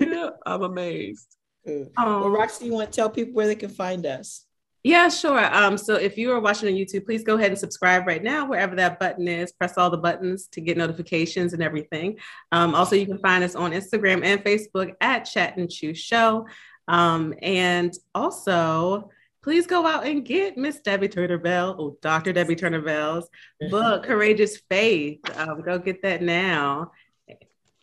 Yeah, 0.00 0.30
I'm 0.46 0.62
amazed. 0.62 1.26
Good. 1.64 1.90
Oh. 1.96 2.20
Well, 2.20 2.30
Roxy, 2.30 2.66
you 2.66 2.72
want 2.72 2.92
to 2.92 2.96
tell 2.96 3.10
people 3.10 3.34
where 3.34 3.46
they 3.46 3.54
can 3.54 3.70
find 3.70 4.04
us? 4.06 4.46
Yeah, 4.82 5.08
sure. 5.08 5.42
Um, 5.42 5.78
so 5.78 5.94
if 5.94 6.18
you 6.18 6.30
are 6.32 6.40
watching 6.40 6.68
on 6.68 6.74
YouTube, 6.74 7.06
please 7.06 7.24
go 7.24 7.36
ahead 7.36 7.50
and 7.50 7.58
subscribe 7.58 8.06
right 8.06 8.22
now, 8.22 8.46
wherever 8.46 8.76
that 8.76 9.00
button 9.00 9.26
is. 9.26 9.50
Press 9.50 9.78
all 9.78 9.88
the 9.88 9.96
buttons 9.96 10.46
to 10.48 10.60
get 10.60 10.76
notifications 10.76 11.54
and 11.54 11.62
everything. 11.62 12.18
Um, 12.52 12.74
also, 12.74 12.94
you 12.94 13.06
can 13.06 13.16
find 13.18 13.42
us 13.42 13.54
on 13.54 13.72
Instagram 13.72 14.22
and 14.22 14.44
Facebook 14.44 14.92
at 15.00 15.20
Chat 15.20 15.56
and 15.56 15.70
Chew 15.70 15.94
Show. 15.94 16.46
Um, 16.86 17.32
and 17.40 17.96
also, 18.14 19.08
please 19.42 19.66
go 19.66 19.86
out 19.86 20.06
and 20.06 20.22
get 20.22 20.58
Miss 20.58 20.82
Debbye 20.82 21.10
Turner 21.10 21.38
Bell 21.38 21.76
or 21.78 21.96
Dr. 22.02 22.34
Debbye 22.34 22.58
Turner 22.58 22.82
Bell's 22.82 23.26
book, 23.70 24.02
Courageous 24.04 24.58
Faith. 24.68 25.20
Um, 25.34 25.62
go 25.62 25.78
get 25.78 26.02
that 26.02 26.20
now. 26.20 26.92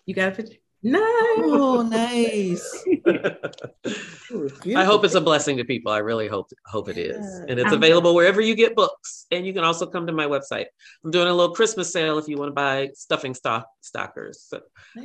You 0.05 0.13
got 0.13 0.33
a 0.33 0.35
picture? 0.35 0.60
Nice. 0.83 1.03
Oh, 1.37 1.81
nice. 1.83 2.85
I 4.75 4.83
hope 4.83 5.05
it's 5.05 5.13
a 5.13 5.21
blessing 5.21 5.57
to 5.57 5.63
people. 5.63 5.91
I 5.91 5.99
really 5.99 6.27
hope 6.27 6.49
hope 6.65 6.89
it 6.89 6.97
is. 6.97 7.39
And 7.47 7.59
it's 7.59 7.71
available 7.71 8.15
wherever 8.15 8.41
you 8.41 8.55
get 8.55 8.75
books. 8.75 9.27
And 9.29 9.45
you 9.45 9.53
can 9.53 9.63
also 9.63 9.85
come 9.85 10.07
to 10.07 10.13
my 10.13 10.25
website. 10.25 10.65
I'm 11.03 11.11
doing 11.11 11.27
a 11.27 11.33
little 11.33 11.53
Christmas 11.53 11.93
sale 11.93 12.17
if 12.17 12.27
you 12.27 12.37
want 12.37 12.49
to 12.49 12.53
buy 12.53 12.89
stuffing 12.95 13.35
stock 13.35 13.67
stockers. 13.81 14.41
So, 14.47 14.61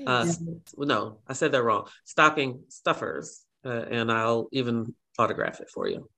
uh, 0.07 0.25
Nice. 0.25 0.41
well, 0.75 0.89
no, 0.89 1.19
I 1.29 1.35
said 1.35 1.53
that 1.53 1.62
wrong. 1.62 1.89
Stocking 2.05 2.62
stuffers. 2.69 3.43
Uh, 3.65 3.85
and 3.91 4.11
I'll 4.12 4.49
even 4.53 4.95
autograph 5.19 5.61
it 5.61 5.69
for 5.69 5.89
you. 5.89 6.09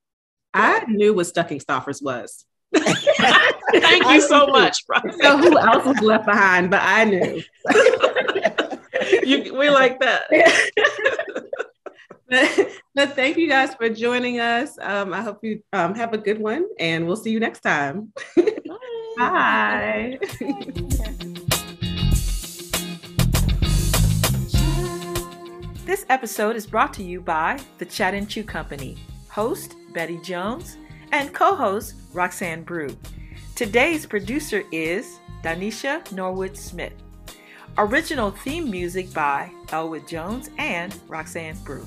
I 0.55 0.85
knew 0.87 1.15
what 1.15 1.27
stocking 1.27 1.61
stuffers 1.61 2.01
was. 2.03 2.45
Thank 2.77 4.05
you 4.07 4.21
so 4.21 4.47
much. 4.49 4.87
Brian. 4.87 5.19
So 5.21 5.39
who 5.39 5.59
else 5.59 5.85
was 5.87 6.01
left 6.01 6.27
behind? 6.27 6.71
But 6.71 6.81
I 6.83 7.05
knew. 7.05 7.43
you, 9.25 9.55
we 9.55 9.71
like 9.71 10.01
that. 10.01 10.23
but, 12.29 12.69
but 12.95 13.15
thank 13.15 13.37
you 13.37 13.49
guys 13.49 13.75
for 13.75 13.89
joining 13.89 14.41
us. 14.41 14.79
Um, 14.81 15.13
I 15.13 15.23
hope 15.23 15.39
you 15.43 15.63
um, 15.73 15.95
have 15.95 16.13
a 16.13 16.19
good 16.19 16.41
one, 16.41 16.67
and 16.79 17.07
we'll 17.07 17.17
see 17.17 17.31
you 17.31 17.41
next 17.41 17.61
time. 17.61 18.13
Bye. 19.17 20.19
This 25.89 26.05
episode 26.11 26.55
is 26.55 26.67
brought 26.67 26.93
to 26.95 27.03
you 27.03 27.23
by 27.23 27.59
the 27.79 27.87
Chat 27.87 28.13
and 28.13 28.29
Chew 28.29 28.45
Company, 28.45 28.99
host 29.31 29.75
Betty 29.95 30.19
Jones, 30.19 30.77
and 31.13 31.33
co 31.33 31.55
host 31.55 31.95
Roxanne 32.13 32.63
Brew. 32.63 32.95
Today's 33.57 34.05
producer 34.05 34.65
is 34.71 35.19
Danisha 35.43 36.13
Norwood 36.13 36.59
Smith. 36.59 36.93
Original 37.81 38.33
theme 38.33 38.69
music 38.69 39.15
by 39.15 39.53
Elwood 39.71 40.09
Jones 40.09 40.51
and 40.59 40.93
Roxanne 41.07 41.57
Brew. 41.65 41.87